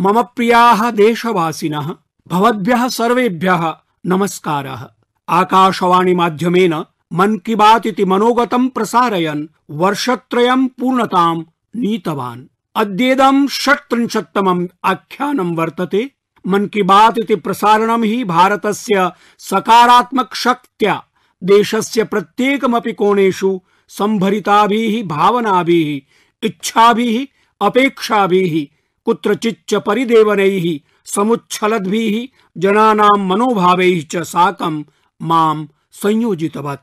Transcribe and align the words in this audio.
मम 0.00 0.22
प्रियाः 0.22 0.90
देशवासिनः, 0.90 1.94
भवद्भ्यः 2.28 2.88
सर्वेभ्यः 2.88 3.76
नमस्कारः। 4.06 4.88
आकाशवाणी 5.28 6.14
माध्यमेन 6.14 6.84
मन 7.12 7.36
की 7.36 7.54
बात 7.54 8.00
मनोगतं 8.00 8.68
प्रसारयन् 8.68 9.46
वर्षत्रयं 9.70 10.66
पूर्णतां 10.66 11.42
नीतवान्। 11.76 12.44
अद्येदं 12.76 13.48
षट्त्रिंशत्तमम् 13.48 14.68
आख्यानं 14.84 15.56
वर्तते। 15.56 16.10
मन 16.46 16.66
की 16.66 16.82
बात 16.82 17.14
प्रसारणं 17.32 18.02
हि 18.02 18.24
भारतस्य 18.24 19.10
सकारात्मक 19.38 20.34
शक्त्या, 20.34 21.02
देशस्य 21.44 22.04
प्रत्येकमपि 22.04 22.92
कोणेषु 22.92 23.60
सम्भरिताभिः 23.88 25.08
भावनाभिः, 25.08 26.12
इच्छाभिः, 26.46 27.26
अपेक्षाभिः 27.66 28.77
कुत्रचिच्च 29.08 29.74
परिदेवनैः, 29.74 30.78
समुच्छलद्भिः, 31.04 32.26
जनानां 32.56 33.18
मनोभावैः 33.18 34.02
च 34.10 34.16
साकं 34.16 34.84
माँ 35.22 35.68
संयोजितवत्। 35.92 36.80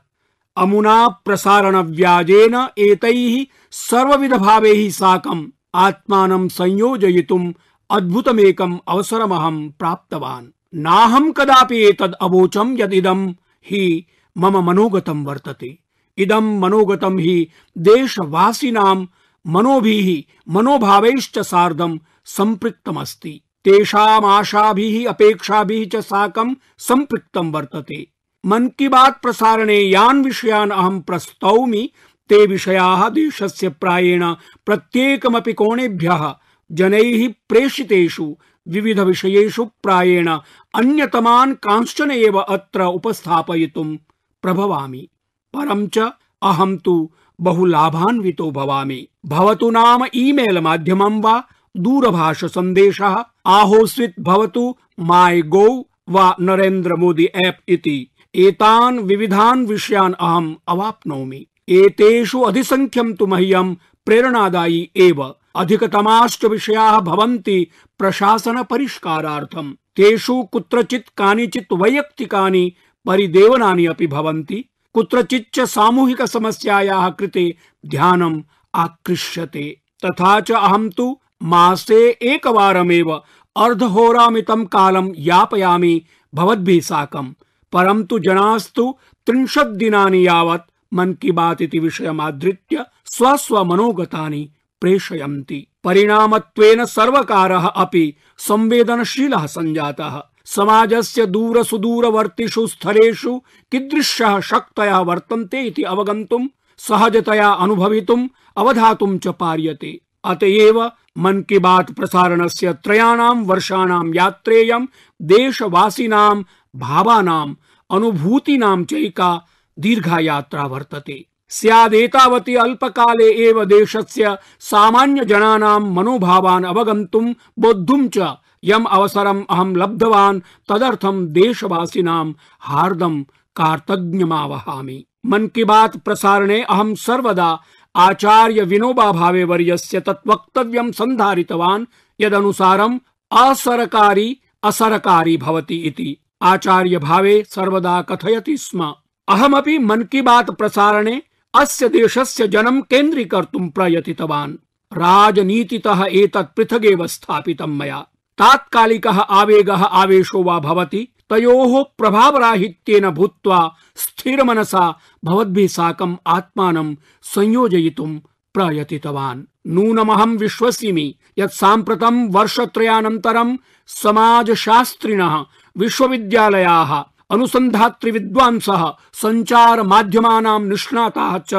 अमुना 0.56 1.08
प्रसारणव्याजेन 1.08 2.68
एतैः 2.78 3.46
सर्वविधभावैः 3.70 4.90
साकम् 4.90 5.46
आत्मानं 5.74 6.48
संयोजयितुम् 6.48 7.52
अद्भुतमेकम् 7.90 8.78
अवसरमहं 8.88 9.68
प्राप्तवान्। 9.68 10.46
नाहं 10.74 11.32
कदापि 11.32 11.76
एतद् 11.76 12.14
अवोचम् 12.22 12.80
यदिदं 12.80 13.28
हि 13.66 14.06
मम 14.38 14.66
मनोगतं 14.66 15.24
वर्तते। 15.24 15.78
इदं 16.18 16.60
मनोगतं 16.60 17.18
हि 17.18 17.48
देशवासिनां 17.78 19.06
मनोभिः, 19.46 20.34
मनोभावैश्च 20.54 21.38
सार्धं 21.38 21.98
सम्पृक्तमस्ति 22.26 23.40
तेषाम् 23.64 24.24
आशाभिः 24.24 25.08
अपेक्षाभिः 25.08 25.86
च 25.88 25.96
साकं 25.96 26.54
सम्पृक्तं 26.78 27.52
वर्तते। 27.52 28.06
मन 28.46 28.68
की 28.68 28.88
बात 28.88 29.22
प्रसारणे 29.22 29.78
यान् 29.78 30.24
विषयान् 30.24 30.70
अहं 30.70 31.00
प्रस्तौमि। 31.00 31.90
ते 32.28 32.46
विषयाः 32.46 33.08
देशस्य 33.08 33.68
प्रायेण 33.68 34.32
प्रत्येकमपि 34.66 35.52
कोणेभ्यः, 35.52 36.34
जनैः 36.72 37.32
प्रेषितेषु, 37.48 38.36
विविध 38.68 39.00
विषयेषु 39.00 39.64
प्रायेण 39.64 40.28
अन्यतमान् 40.74 41.54
कांश्चन 41.54 42.10
एव 42.10 42.38
अत्र 42.38 42.82
उपस्थापयितुं 42.82 43.96
प्रभवामि। 44.42 45.08
परं 45.54 45.86
च 45.86 45.98
अहं 46.42 46.76
तु 46.76 47.10
बहु 47.40 47.64
लाभान्वितो 47.64 48.50
भवामि। 48.50 49.08
भवतु 49.26 49.70
नाम 49.70 50.04
ईमेल 50.14 50.58
माध्यमं 50.58 51.20
वा? 51.20 51.44
दूरभाष 51.76 52.44
सन्देशः 52.44 53.24
आहोस्वित् 53.46 54.20
भवतु 54.20 54.74
माय 55.00 55.42
गो 55.42 55.88
वा 56.08 56.36
नरेन्द्र 56.40 56.94
मोदी 56.94 57.24
ऐप् 57.24 57.70
इति। 57.70 58.10
एतान् 58.34 58.98
विविधान् 58.98 59.66
विषयान् 59.66 60.14
अहम् 60.20 60.54
अवाप्नोमि। 60.68 61.46
एतेषु 61.68 62.40
अधिसङ्ख्यं 62.40 63.14
तु 63.14 63.26
मह्यं 63.26 63.74
प्रेरणादायी 63.74 64.90
एव। 64.96 65.34
अधिकतमाश्च 65.56 66.44
विषयाः 66.44 67.00
भवन्ति 67.00 67.66
प्रशासन 67.98 68.62
परिष्कारार्थम् 68.62 69.72
तेषु 69.96 70.42
कुत्रचित् 70.42 71.08
कानिचित् 71.16 71.72
वैयक्तिकानि 71.72 72.72
परिदेवनानि 73.06 73.86
अपि 73.86 74.06
भवन्ति। 74.06 74.64
कुत्रचिच्च 74.94 75.60
सामूहिक 75.60 76.22
समस्यायाः 76.22 77.10
कृते 77.10 77.56
ध्यानम् 77.86 78.42
आकृष्यते। 78.74 79.80
तथा 80.04 80.40
च 80.40 80.52
अहं 80.52 80.90
तु 80.90 81.20
मासे 81.42 82.10
एकवारमेव 82.10 83.22
अर्धहोरामितं 83.56 84.64
कालं 84.64 85.12
यापयामि 85.16 86.02
भवद्भिः 86.34 86.80
साकम् 86.80 87.32
परन्तु 87.72 88.18
जनास्तु 88.18 88.94
त्रिंशत् 89.26 89.76
दिनानि 89.76 90.26
यावत् 90.26 90.94
मन 90.94 91.12
की 91.12 91.32
बात 91.32 91.62
इति 91.62 91.78
विषयमाधृत्य 91.78 92.84
स्वस्वमनोगतानि 93.04 94.50
प्रेषयन्ति। 94.80 95.66
परिणामत्वेन 95.84 96.84
सर्वकारः 96.84 97.66
अपि 97.66 98.14
संवेदनशीलः 98.38 99.46
सञ्जातः। 99.46 100.22
समाजस्य 100.44 101.26
दूर 101.26 101.64
सुदूरवर्तिषु 101.64 102.66
स्थलेषु 102.66 103.42
कीदृश्यः 103.72 104.40
शक्तयः 104.40 104.98
वर्तन्ते 104.98 105.62
इति 105.62 105.82
अवगन्तुं, 105.82 106.48
सहजतया 106.78 107.48
अनुभवितुम् 107.48 108.28
अवधातुं 108.56 109.18
च 109.18 109.28
पार्यते। 109.28 110.00
अतएव 110.24 110.90
मन 111.18 111.40
की 111.40 111.58
बात 111.58 111.92
प्रसारणस्य 111.92 112.72
त्रयाणां 112.72 113.44
वर्षाणां 113.44 114.14
यात्रेयं, 114.14 114.86
देशवासिनां 115.22 116.42
भावानाम् 116.76 117.54
अनुभूतीनां 117.90 118.84
चैका 118.84 119.42
दीर्घा 119.78 120.18
यात्रा 120.18 120.64
वर्तते। 120.64 121.26
स्यादेतावति 121.48 122.56
अल्पकाले 122.56 123.48
एव 123.48 123.64
देशस्य 123.64 124.38
सामान्य 124.60 125.24
जनानां 125.24 125.80
मनोभावान् 125.80 126.64
अवगन्तुं, 126.64 127.32
बोद्धुं 127.58 128.08
च 128.08 128.34
यम् 128.64 128.86
अवसरम् 128.86 129.44
अहं 129.50 129.76
लब्धवान्, 129.76 130.40
तदर्थं 130.68 131.26
देशवासिनां 131.26 132.32
हार्दं 132.60 133.22
कार्तज्ञमावहामि। 133.56 135.06
मन 135.26 135.46
की 135.46 135.64
बात 135.64 135.96
प्रसारणे 135.96 136.62
अहं 136.62 136.94
सर्वदा 136.94 137.60
आचार्य 137.96 138.62
विनोबा 138.62 139.12
भावे 139.12 139.44
वर्यस्य 139.44 140.00
तत् 140.00 140.28
वक्तव्यं 140.28 140.92
सन्धारितवान् 140.92 141.86
यदनुसारम् 142.20 142.98
असरकारी 143.32 144.40
असरकारी 144.62 145.36
भवति 145.36 145.74
इति। 145.74 146.16
आचार्य 146.42 146.98
भावे 146.98 147.44
सर्वदा 147.48 148.02
कथयति 148.02 148.56
स्म। 148.56 148.94
अहमपि 149.28 149.78
मन 149.78 150.02
की 150.02 150.22
बात 150.22 150.50
प्रसारणे 150.50 151.22
अस्य 151.54 151.88
देशस्य 151.88 152.48
जनं 152.48 152.80
केन्द्रीकर्तुं 152.80 153.68
प्रयतितवान्। 153.68 154.54
राजनीतितः 154.92 156.04
एतत् 156.12 156.56
पृथगेव 156.56 157.06
स्थापितं 157.06 157.78
मया। 157.78 158.06
तात्कालिकः 158.38 159.20
आवेगः 159.20 159.84
आवेशो 159.84 160.42
वा 160.42 160.58
भवति 160.58 161.08
तयोः 161.30 161.82
प्रभावराहित्येन 161.98 163.10
भूत्वा 163.10 163.74
स्थिरमनसा 163.96 164.98
भवद्भिः 165.24 165.68
साकम् 165.68 166.16
आत्मानं 166.26 166.94
संयोजयितुं 167.22 168.18
प्रयतितवान्। 168.54 169.44
नूनमहं 169.66 170.36
विश्वसिमि 170.36 171.14
यत् 171.38 171.52
साम्प्रतं 171.52 172.32
वर्षत्रयानन्तरं 172.32 173.56
समाजशास्त्रिणः, 173.86 175.44
विश्वविद्यालयाः 175.76 177.04
अनुसन्धातृ 177.30 178.10
विद्वांसः 178.10 178.92
सञ्चार 179.12 179.82
माध्यमानां 179.82 180.60
निष्णाताः 180.60 181.38
च 181.38 181.54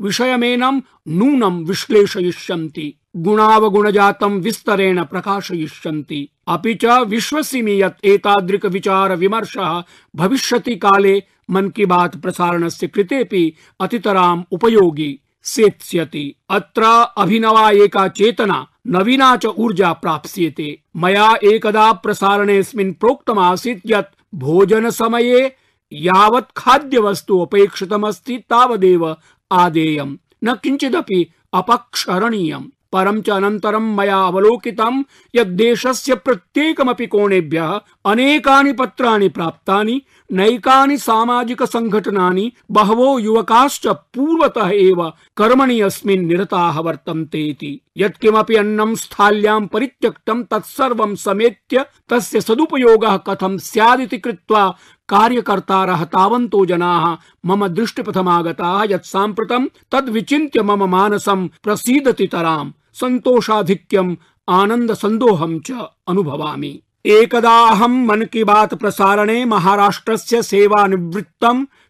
विषयमेनं 0.00 0.80
नूनं 1.08 1.64
विश्लेषयिष्यन्ति, 1.64 2.94
गुणावगुणजातं 3.16 4.40
विस्तरेण 4.40 5.04
प्रकाशयिष्यन्ति। 5.04 6.28
अपि 6.50 6.74
च 6.74 6.84
विश्वसिमि 6.84 7.82
यत् 7.82 8.64
विचार 8.64 9.16
विमर्शः 9.16 9.82
भविष्यति 10.16 10.76
काले 10.76 11.22
मन 11.50 11.68
की 11.68 11.86
बात 11.86 12.16
प्रसारणस्य 12.16 12.86
कृतेपि 12.86 13.52
अतितराम् 13.80 14.44
उपयोगी 14.52 15.20
सेत्स्यति। 15.42 16.34
अत्र 16.50 16.82
अभिनवा 17.18 17.70
एका 17.70 18.08
चेतना, 18.08 18.68
नवीना 18.86 19.36
च 19.36 19.46
ऊर्जा 19.46 19.92
प्राप्स्यते। 19.92 20.82
मया 20.96 21.34
एकदा 21.44 21.92
प्रसारणेऽस्मिन् 21.92 22.92
प्रोक्तमासीत् 22.92 23.80
यत् 23.86 24.14
भोजन 24.34 24.90
समये 24.90 25.56
यावत् 25.92 26.52
खाद्यवस्तु 26.56 27.38
अपेक्षितमस्ति 27.38 28.38
तावदेव 28.38 29.16
आदेयम्। 29.52 30.16
न 30.44 30.54
किञ्चिदपि 30.54 31.32
अपक्षरणीयम्। 31.54 32.64
परं 32.92 33.20
च 33.20 33.30
अनन्तरं 33.30 33.94
मया 33.96 34.18
अवलोकितं 34.26 35.02
यत् 35.34 35.56
देशस्य 35.56 36.14
प्रत्येकमपि 36.14 37.06
कोणेभ्यः 37.06 37.78
अनेकानि 38.10 38.72
पत्राणि 38.72 39.28
प्राप्तानि, 39.28 40.00
नैकानि 40.32 40.96
संघटनानि 40.98 42.52
बहवो 42.70 43.18
युवकाश्च 43.18 43.86
पूर्वतः 43.88 44.70
एव 44.74 45.02
कर्मणि 45.36 45.80
अस्मिन् 45.80 46.26
निरताः 46.26 46.80
वर्तन्ते 46.80 47.44
इति। 47.46 47.80
यत्किमपि 47.96 48.56
स्थाल्यां 48.96 49.66
परित्यक्तं 49.66 50.42
तत्सर्वं 50.42 51.14
समेत्य 51.14 51.84
तस्य 52.08 52.40
सदुपयोगः 52.40 53.16
कथं 53.16 53.58
स्यादिति 53.58 54.18
कृत्वा 54.18 54.68
कार्यकर्तारः 55.08 56.04
तावन्तो 56.04 56.64
जनाः 56.66 57.06
मम 57.46 57.66
दृष्टिपथमागताः 57.68 58.82
यत् 58.90 59.06
साम्प्रतं 59.06 59.66
तद्विचिन्त्य 59.92 60.62
मम 60.62 60.84
मानसं 60.90 61.46
प्रसीदति 61.62 62.26
तराम्। 62.26 62.72
सन्तोषाधिक्यम् 62.94 64.16
आनंद 64.48 64.94
सन्दोहं 64.94 65.58
च 65.60 65.70
अनुभवामि। 66.08 66.82
एकदा 67.06 67.56
अहं 67.68 68.06
मन 68.06 68.22
की 68.22 68.44
बात 68.44 68.74
प्रसारणे 68.74 69.44
महाराष्ट्रस्य 69.44 70.42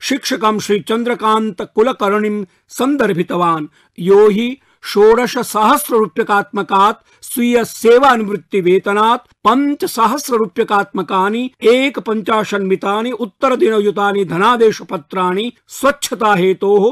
शिक्षकं 0.00 0.58
श्री 0.58 0.80
चन्द्रकान्त 0.80 1.62
कुलकर्णिं 1.74 2.44
सन्दर्भितवान् 2.68 3.66
यो 3.98 4.28
हि 4.28 4.56
षोडश 4.84 5.38
सहस्र 5.38 5.94
रूप्यकात्मकात् 5.94 7.24
स्वीय 7.24 7.64
सेवानिवृत्ति 7.64 8.60
वेतनात् 8.60 9.26
पंच 9.44 9.84
सहस्र 9.84 10.34
रूप्यकात्मकानि 10.34 11.50
एक 11.62 11.98
पंचाशन्मितानि 11.98 13.12
उत्तर 13.12 13.56
दिनयुतानि 13.56 14.24
धनादेश 14.24 14.82
पत्राणि 14.82 15.52
स्वच्छता 15.68 16.34
हेतोः 16.34 16.90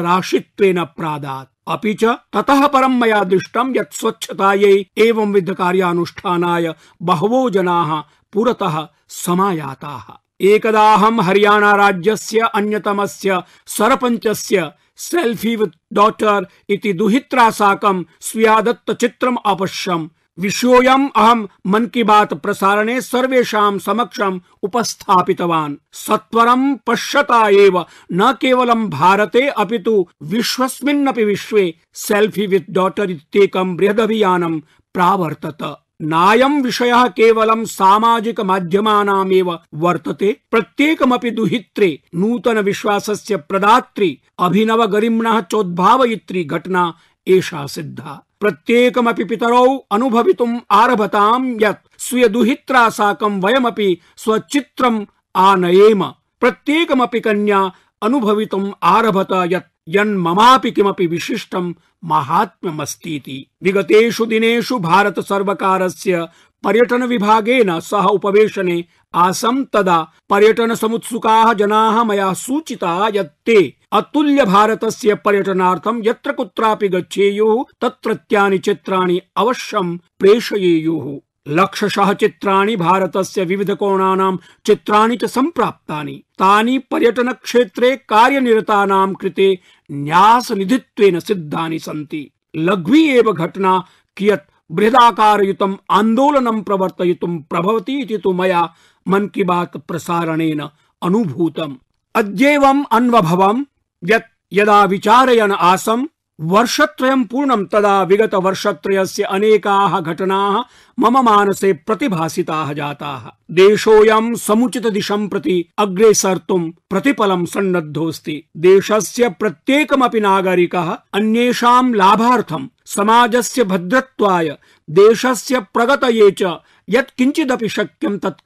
राशित्वेन 0.00 0.84
प्रादात्। 0.84 1.59
अपि 1.70 1.94
च 1.94 2.04
ततः 2.32 2.66
परं 2.66 2.98
मया 3.00 3.22
दृष्टं 3.24 3.72
यत् 3.76 3.96
स्वच्छतायै 3.96 4.74
एवं 4.98 5.32
विध 5.32 5.52
कार्यानुष्ठानाय 5.54 6.74
बहवो 7.02 7.50
जनाः 7.50 7.90
पुरतः 8.32 8.76
समायाताः। 9.08 10.12
एकदाहं 10.40 11.20
हरियाणा 11.22 11.72
राज्यस्य 11.76 12.50
अन्यतमस्य 12.54 13.42
सरपञ्चस्य 13.66 14.70
सेल्फी 14.96 15.56
वित् 15.56 15.76
डॉटर 15.92 16.46
इति 16.68 16.92
दुहित्रा 16.92 17.50
साकं 17.50 18.04
स्वीयादत्त 18.20 18.90
चित्रम 18.92 19.36
अपश्यम्। 19.46 20.08
विषयोऽयम् 20.40 21.08
अहं 21.16 21.46
मन 21.66 21.86
की 21.86 22.02
बात 22.02 22.34
प्रसारणे 22.34 23.00
सर्वेषां 23.00 23.78
समक्षम् 23.78 24.40
उपस्थापितवान्। 24.62 25.76
सत्वरं 25.92 26.76
पश्यता 26.76 27.48
एव, 27.48 27.84
न 28.12 28.32
केवलं 28.32 28.90
भारते 28.90 29.48
अपि 29.48 29.78
तु 29.78 30.06
विश्वस्मिन्नपि 30.22 31.24
विश्वे। 31.24 31.74
सेल्फी 31.94 32.46
वित् 32.46 32.70
डॉटर 32.70 33.10
इत्येकं 33.10 33.76
बृहदभियानं 33.76 34.58
प्रावर्तत। 34.94 35.80
नायं 36.02 36.62
विषयः 36.62 37.06
केवलं 37.06 37.64
सामाजिक 37.64 38.40
माध्यमानामेव 38.40 39.58
वर्तते। 39.74 40.36
प्रत्येकमपि 40.50 41.30
दुहित्रे 41.30 42.02
नूतन 42.14 42.58
विश्वासस्य 42.58 43.36
प्रदात्री 43.36 44.18
अभिनव 44.38 44.86
गरिम्णः 44.86 45.40
चोद्भावयित्री 45.40 46.44
घटना 46.44 46.94
एषा 47.26 47.66
सिद्धा। 47.66 48.26
प्रत्येकमपि 48.40 49.24
पितरौ 49.24 49.76
अनुभवितुम् 49.90 50.58
आरभताम् 50.70 51.56
यत् 51.62 51.86
स्वीय 51.98 52.28
दुहित्रा 52.28 52.88
साकं 52.88 53.40
वयमपि 53.40 53.98
स्वचित्रम् 54.16 55.04
आनयेम। 55.36 56.04
प्रत्येकमपि 56.40 57.20
कन्या 57.20 57.70
अनुभवितुम् 58.02 58.72
आरभत 58.82 59.32
यत् 59.32 59.72
यन्ममापि 59.88 60.70
किमपि 60.70 61.06
विशिष्टं 61.06 61.74
माहात्म्यमस्तीति। 62.04 63.46
विगतेषु 63.62 64.26
दिनेषु 64.26 64.78
भारत 64.78 65.20
सर्वकारस्य 65.20 66.28
पर्यटन 66.64 67.02
विभागेन 67.02 67.80
सह 67.80 68.06
उपवेशने 68.06 68.84
आसम् 69.14 69.64
तदा 69.64 70.12
पर्यटन 70.30 70.74
समुत्सुका 70.74 71.52
जनाः 71.52 72.04
मया 72.04 72.32
सूचिता 72.32 73.10
ते 73.46 73.76
अतुल्य 73.92 74.44
भारतस्य 74.44 75.14
पर्यटनार्थं 75.14 76.02
यत्र 76.04 76.32
कुत्रापि 76.32 76.88
गच्छेयुः 76.88 77.64
तत्रत्यानि 77.80 78.58
चित्राणि 78.58 79.20
अवश्यं 79.36 79.96
प्रेषयेयुः। 79.96 81.18
लक्षशः 81.48 82.12
चित्राणि 82.12 82.76
भारतस्य 82.76 83.44
विविध 83.44 83.70
कोणानां 83.74 84.36
चित्राणि 84.66 85.16
च 85.16 85.24
सम्प्राप्तानि। 85.24 86.22
तानि 86.38 86.78
पर्यटन 86.78 87.32
क्षेत्रे 87.32 87.96
कार्यनिरतानां 87.96 89.12
कृते 89.14 89.58
न्यासनिधित्वेन 89.90 91.20
सिद्धानि 91.20 91.78
सन्ति। 91.78 92.30
लघ्वी 92.56 93.08
एव 93.08 93.32
घटना 93.32 93.84
कियत् 94.16 94.50
बृहदाकारयुतम् 94.70 95.76
आन्दोलनं 95.90 96.62
प्रवर्तयितुं 96.62 97.38
प्रभवति 97.38 98.04
प्रभवती 98.04 98.18
तु 98.18 98.32
मया 98.32 98.74
मन 99.08 99.26
की 99.26 99.44
बात 99.44 99.76
प्रसारणेन 99.76 100.68
अनुभूतम्। 101.02 101.74
अद्येवम् 102.14 102.84
अन्वभवम् 102.92 103.64
यत् 104.04 104.32
यदा 104.52 104.84
विचारयन् 104.84 105.52
आसम् 105.52 106.06
वर्षत्रयं 106.42 107.24
पूर्णं 107.24 107.64
तदा 107.64 108.02
विगत 108.02 108.34
वर्षत्रयस्य 108.34 109.22
अनेकाः 109.22 110.00
घटनाः 110.00 110.62
मम 110.98 111.18
मानसे 111.18 111.72
प्रतिभासिताः 111.72 112.72
जाताः। 112.72 113.54
देशोऽयं 113.54 114.34
समुचित 114.34 114.86
दिशं 114.86 115.28
प्रति 115.28 115.64
अग्रेसर्तुं 115.78 116.70
प्रतिपलं 116.90 117.44
सन्नद्धोऽस्ति। 117.44 118.44
देशस्य 118.56 119.28
प्रत्येकमपि 119.28 120.20
नागरिकः 120.20 120.96
अन्येषां 121.12 121.94
लाभार्थं, 121.94 122.68
समाजस्य 122.86 123.64
भद्रत्वाय, 123.64 124.58
देशस्य 124.90 125.60
प्रगतये 125.60 126.30
च 126.30 126.58
यत् 126.88 127.16
किञ्चिदपि 127.18 127.68
शक्यं 127.68 128.18
तत् 128.18 128.44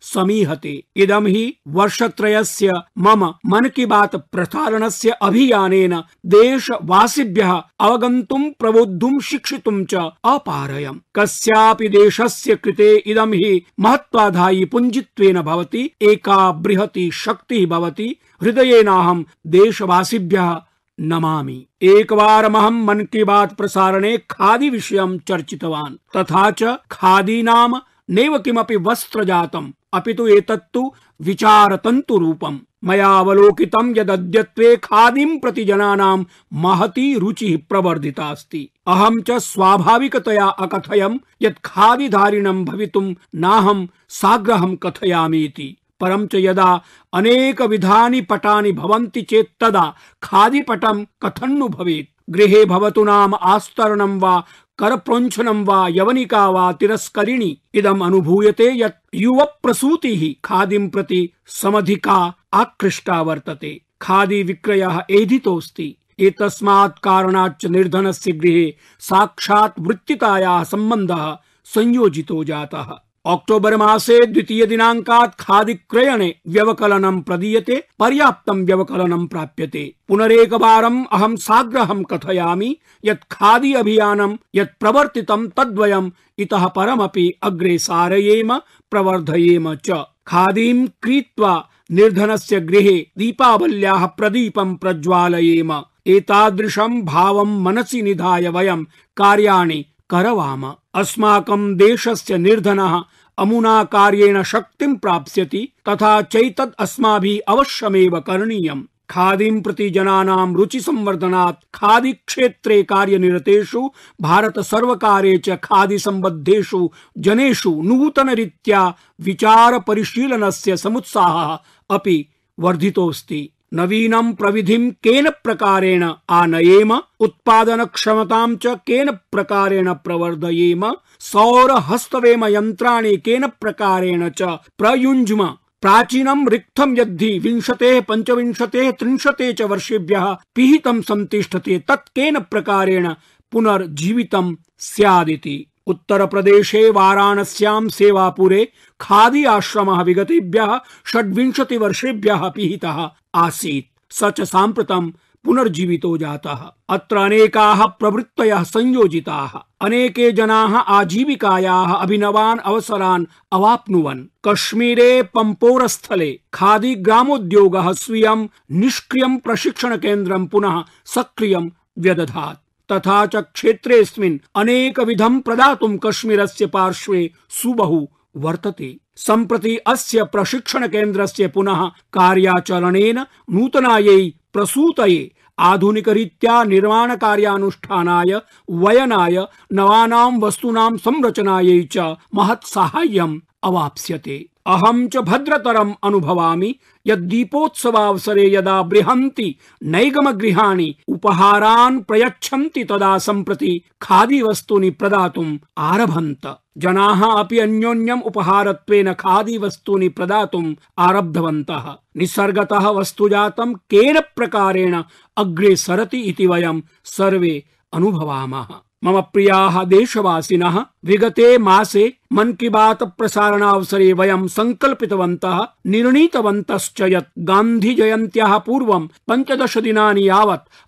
समीहते। 0.00 0.84
इदं 0.96 1.26
हि 1.26 1.54
वर्षत्रयस्य 1.68 2.72
मम 2.98 3.24
मन 3.24 3.68
की 3.68 3.86
बात 3.86 4.16
प्रसारणस्य 4.16 5.10
अभियानेन 5.10 6.02
देशवासिभ्यः 6.26 7.62
अवगन्तुं, 7.80 8.50
प्रबोद्धुं, 8.50 9.20
शिक्षितुं 9.20 9.84
च 9.84 9.94
अपारयम्। 10.24 10.98
कस्यापि 11.14 11.88
देशस्य 11.88 12.54
कृते 12.54 12.96
इदं 12.96 13.32
हि 13.32 13.62
महत्वाधायि 13.80 14.64
पुञ्जित्वेन 14.64 15.42
भवति, 15.42 15.90
एका 16.02 16.52
बृहती 16.52 17.10
शक्तिः 17.10 17.66
भवति, 17.66 18.16
हृदयेनाहं 18.42 19.24
देशवासिभ्यः 19.46 20.60
नमामि। 21.00 21.66
एकवारमहं 21.82 22.84
मन 22.84 23.00
की 23.00 23.24
बात 23.24 23.56
प्रसारणे 23.56 24.18
खादी 24.18 24.70
विषयं 24.70 25.18
चर्चितवान्। 25.18 26.16
तथा 26.16 26.50
च 26.50 26.62
खादी 26.90 27.42
नाम 27.42 27.80
नैव 28.10 28.38
किमपि 28.38 28.76
वस्त्र 28.76 29.24
जातम् 29.24 29.72
अपि 29.98 30.12
तु 30.18 30.26
एतत्तु 30.38 30.82
विचारतन्तु 31.28 32.18
रूपम् 32.18 32.58
मया 32.88 33.08
अवलोकितं 33.18 33.92
यदद्यत्वे 33.96 34.68
खादीं 34.84 35.38
प्रति 35.38 35.64
जनानां 35.70 36.16
महती 36.64 37.06
रुचिः 37.22 37.56
प्रवर्धिता 37.68 38.28
अस्ति 38.36 38.62
अहं 38.92 39.20
च 39.28 39.38
स्वाभाविकतया 39.48 40.46
अकथयम् 40.66 41.18
यत् 41.42 41.60
खादिधारिणं 41.64 42.64
भवितुं 42.64 43.06
नाहं 43.44 43.86
साग्रहं 44.20 44.74
कथयामि 44.84 45.42
इति 45.48 45.68
परं 46.00 46.26
च 46.26 46.34
यदा 46.46 46.70
अनेक 47.14 47.60
विधानि 47.72 48.20
पटानि 48.30 48.72
भवन्ति 48.72 49.22
चेत् 49.30 49.56
तदा 49.60 49.84
खादिपटं 50.22 51.04
कथन्नु 51.22 51.68
भवेत्। 51.76 52.08
गृहे 52.34 52.64
भवतु 52.64 53.04
नाम 53.04 53.34
आस्तरणं 53.52 54.18
वा 54.20 54.32
करप्रोञ्छनं 54.80 55.64
वा 55.64 55.88
यवनिका 55.88 56.48
वा 56.50 56.72
तिरस्करिणी। 56.72 57.58
इदम् 57.74 58.02
अनुभूयते 58.02 58.68
यत् 58.80 59.14
युव 59.14 59.44
प्रसूतिः 59.44 60.22
खादिं 60.44 60.88
प्रति 60.88 61.30
समधिका 61.46 62.34
आकृष्टा 62.52 63.22
वर्तते। 63.22 63.80
खादी 64.02 64.42
विक्रय 64.42 65.04
एधितोऽस्ति। 65.10 65.96
एतस्मात् 66.18 66.98
कारणाच्च 66.98 67.66
निर्धनस्य 67.66 68.32
गृहे 68.32 68.74
साक्षात् 69.00 69.80
वृत्तितायाः 69.80 70.64
सम्बन्धः 70.64 71.36
संयोजितो 71.64 72.44
जातः। 72.44 72.88
अक्टोबर 73.26 73.76
मासे 73.76 74.26
द्वितीय 74.26 74.66
दिनाङ्कात् 74.66 75.40
खादि 75.40 75.74
क्रयणे 75.74 76.34
व्यवकलनं 76.48 77.20
प्रदीयते, 77.20 77.84
पर्याप्तं 77.98 78.64
व्यवकलनं 78.64 79.26
प्राप्यते। 79.26 79.94
पुनरेकवारम् 80.08 81.04
अहं 81.12 81.36
साग्रहं 81.36 82.02
कथयामि 82.02 82.76
यत् 83.04 83.24
खादी 83.30 83.74
अभियानं 83.74 84.36
यत् 84.54 84.80
प्रवर्तितं 84.80 85.48
तद्वयम् 85.48 86.10
इतः 86.38 86.66
परमपि 86.66 87.38
अग्रे 87.42 87.78
सारयेम, 87.78 88.58
प्रवर्धयेम 88.90 89.74
च। 89.74 89.90
खादीं 90.26 90.86
क्रीत्वा 91.02 91.68
निर्धनस्य 91.92 92.60
गृहे 92.60 93.06
दीपावल्याः 93.18 94.06
प्रदीपं 94.06 94.76
प्रज्वालयेम। 94.76 95.82
एतादृशं 96.06 97.02
भावं 97.02 97.62
मनसि 97.62 98.02
निधाय 98.02 98.48
वयं 98.48 98.84
कार्याणि 99.16 99.84
करवाम। 100.10 100.74
अस्माकं 100.94 101.76
देशस्य 101.76 102.38
निर्धनः 102.38 103.02
अमुना 103.38 103.84
कार्येण 103.84 104.42
शक्तिं 104.42 104.94
प्राप्स्यति, 104.94 105.68
तथा 105.88 106.22
चैतद् 106.22 106.74
अस्माभिः 106.78 107.52
अवश्यमेव 107.52 108.20
करणीयम्। 108.20 108.82
खादीं 109.10 109.60
प्रति 109.60 109.90
जनानां 109.90 110.54
रुचि 110.54 110.80
संवर्धनात् 110.80 111.64
खादी 111.74 112.12
क्षेत्रे 112.12 112.82
कार्यनिरतेषु, 112.82 113.90
भारत 114.20 114.58
सर्वकारे 114.58 115.38
च 115.38 115.50
खादी 115.50 115.98
सम्बद्धेषु 115.98 116.90
जनेषु 117.18 117.82
नूतन 117.82 118.30
रीत्या 118.30 118.94
विचार 119.20 119.78
परिशीलनस्य 119.78 120.76
समुत्साहः 120.76 121.58
अपि 121.90 122.26
वर्धितोऽस्ति। 122.58 123.50
नवीनं 123.72 124.32
प्रविधिं 124.32 124.90
केन 124.90 125.30
प्रकारेण 125.30 126.04
आनयेम 126.30 126.92
उत्पादन 127.20 127.84
क्षमतां 127.84 128.56
च 128.56 128.66
केन 128.66 129.10
प्रकारेण 129.10 129.92
प्रवर्धयेम 129.92 130.90
सौर 131.20 131.70
हस्तवेम 131.70 132.44
यन्त्राणि 132.44 133.16
केन 133.16 133.46
प्रकारेण 133.46 134.28
च 134.28 134.42
प्रयुञ्ज्म। 134.78 135.46
प्राचीनं 135.80 136.48
रिक्थं 136.48 136.96
यद्धि 136.96 137.38
विंशतेः, 137.38 138.00
पञ्चविंशतेः, 138.00 138.90
त्रिंशते 138.90 139.52
च 139.52 139.62
वर्षेभ्यः 139.62 140.36
पिहितं 140.54 141.00
संतिष्ठते 141.02 141.78
तत् 141.88 142.08
केन 142.08 142.38
प्रकारेण 142.38 143.08
पुनर्जीवितं 143.52 144.54
स्यादिति। 144.78 145.66
उत्तर 145.86 146.26
प्रदेशे 146.26 146.90
वाराणस्यां 146.90 147.88
सेवापुरे 147.88 148.72
खादी 149.00 149.44
आश्रमः 149.44 150.02
विगतेभ्यः 150.02 150.78
षड्विंशति 151.06 151.76
वर्षेभ्यः 151.76 152.48
पिहितः। 152.48 153.10
आसीत्। 153.34 154.12
स 154.12 154.24
च 154.24 154.40
साम्प्रतं 154.40 155.10
पुनर्जीवितो 155.44 156.18
जातः। 156.18 156.72
अत्र 156.88 157.16
अनेकाः 157.16 157.86
प्रवृत्तयः 157.86 158.62
संयोजिताः। 158.62 159.60
अनेके 159.80 160.32
जनाः 160.32 160.76
आजीविकायाः 160.76 161.92
अभिनवान् 161.92 162.58
अवसरान् 162.58 163.26
अवाप्नुवन्। 163.52 164.24
कश्मीरे 164.44 165.22
पम्पोरस्थले 165.22 166.40
खादी 166.54 166.94
ग्रामोद्योगः 166.94 167.92
स्वीयं 167.92 168.48
निष्क्रियं 168.70 169.38
प्रशिक्षणकेन्द्रं 169.38 170.46
पुनः 170.46 170.84
सक्रियं 171.04 171.70
व्यदधात्। 171.98 172.92
तथा 172.92 173.26
च 173.26 173.36
क्षेत्रेऽस्मिन् 173.36 174.38
अनेकविधं 174.56 175.40
प्रदातुं 175.40 175.98
कश्मीरस्य 175.98 176.66
पार्श्वे 176.66 177.30
सुबहु 177.48 178.06
वर्तते। 178.36 178.96
सम्प्रति 179.26 179.76
अस्य 179.76 180.24
प्रशिक्षण 180.24 180.86
केन्द्रस्य 180.86 181.48
पुनः 181.48 181.86
कार्याचरणेन 182.12 183.18
नूतनायै 183.50 184.32
प्रसूतये 184.52 185.32
आधुनिकरीत्या 185.58 186.64
निर्माण 186.64 187.16
कार्यानुष्ठानाय 187.16 188.40
वयनाय, 188.70 189.36
नवानां 189.72 190.40
वस्तूनां 190.40 190.96
संरचनायै 190.96 191.88
च 191.92 191.98
महत् 192.34 192.66
साहाय्यम् 192.66 193.40
अवाप्स्यते। 193.62 194.49
अहं 194.66 195.08
च 195.08 195.16
भद्रतरम् 195.16 195.92
अनुभवामि, 196.02 196.74
यद् 197.06 197.28
दीपोत्सवावसरे 197.28 198.54
यदा 198.54 198.82
बृहन्ति, 198.82 199.56
नैगमगृहाणि 199.84 200.94
उपहारान् 201.08 202.00
प्रयच्छन्ति 202.00 202.84
तदा 202.84 203.18
सम्प्रति 203.18 203.82
खादी 204.02 204.42
वस्तूनि 204.42 204.90
प्रदातुम् 204.90 205.58
आरभन्त। 205.78 206.58
जनाः 206.78 207.26
अपि 207.26 207.58
अन्योन्यम् 207.58 208.22
उपहारत्वेन 208.22 209.12
खादी 209.12 209.58
वस्तूनि 209.58 210.08
प्रदातुम् 210.08 210.74
आरब्धवन्तः। 210.98 211.94
निसर्गतः 212.16 212.88
वस्तुजातं 212.88 213.74
केन 213.74 214.20
प्रकारेण 214.20 215.02
अग्रे 215.36 215.76
सरति 215.76 216.18
इति 216.18 216.46
वयं 216.46 216.80
सर्वे 217.04 217.64
अनुभवामः। 217.92 218.66
मम 219.04 219.20
प्रियाः 219.20 219.84
देशवासिनः 219.84 220.84
विगते 221.04 221.58
मासे 221.58 222.12
मन 222.32 222.52
की 222.52 222.68
बात 222.68 223.02
प्रसारणावसरे 223.02 224.12
वयं 224.12 224.48
सङ्कल्पितवन्तः 224.48 225.66
निर्णीतवन्तश्च 225.86 227.00
यत् 227.00 227.38
गान्धी 227.38 227.94
जयन्त्याः 227.94 228.58
पूर्वं 228.58 229.06
पञ्चदश 229.06 229.78
दिनानि 229.78 230.28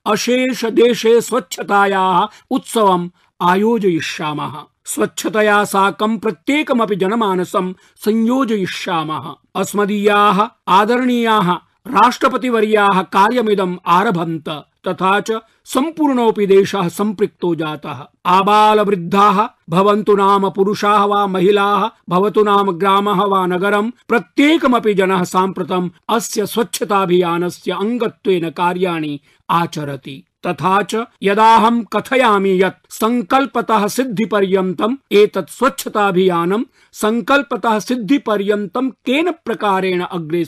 अशेष 0.07 0.65
देशे 0.65 1.21
स्वच्छतायाः 1.21 2.27
उत्सवम् 2.51 3.09
आयोजयिष्यामः। 3.43 4.53
स्वच्छतया 4.85 5.65
साकं 5.65 6.19
प्रत्येकमपि 6.19 6.97
जनमानसं 6.97 7.73
संयोजयिष्यामः। 7.97 9.35
अस्मदीयाः, 9.55 10.49
आदरणीयाः, 10.69 11.53
राष्ट्रपतिवर्याः 11.87 13.03
कार्यमिदम् 13.03 13.77
आरभन्त। 13.87 14.65
तथा 14.89 15.21
च 15.21 15.41
सम्पूर्णोऽपि 15.65 16.47
देशः 16.47 16.89
सम्पृक्तो 16.89 17.55
जातः। 17.55 18.07
आबालवृद्धाः 18.27 19.49
भवन्तु 19.71 20.17
नाम 20.17 20.51
पुरुषाः 20.51 21.05
वा 21.05 21.27
महिलाः, 21.27 21.91
भवतु 22.09 22.43
नाम 22.43 22.71
ग्रामः 22.71 23.25
वा 23.25 23.47
नगरं, 23.47 23.91
प्रत्येकमपि 23.91 24.95
जनः 24.95 25.25
साम्प्रतम् 25.25 25.91
अस्य 26.09 26.47
स्वच्छताभियानस्य 26.47 27.73
अङ्गत्वेन 27.73 28.51
कार्याणि 28.51 29.21
आचरति। 29.51 30.25
तथा 30.47 30.83
च 30.83 31.05
यदाहं 31.23 31.83
कथयामि 31.83 32.63
यत् 32.63 32.93
सङ्कल्पतः 32.93 33.87
सिद्धिपर्यन्तम् 33.87 34.97
एतत् 35.13 35.51
स्वच्छताभियानं 35.51 36.65
सङ्कल्पतः 36.93 37.79
सिद्धिपर्यन्तं 37.79 38.91
केन 38.91 39.31
प्रकारेण 39.31 40.01
अग्रे 40.01 40.41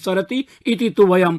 इति 0.66 0.90
तु 0.90 1.06
वयं 1.06 1.38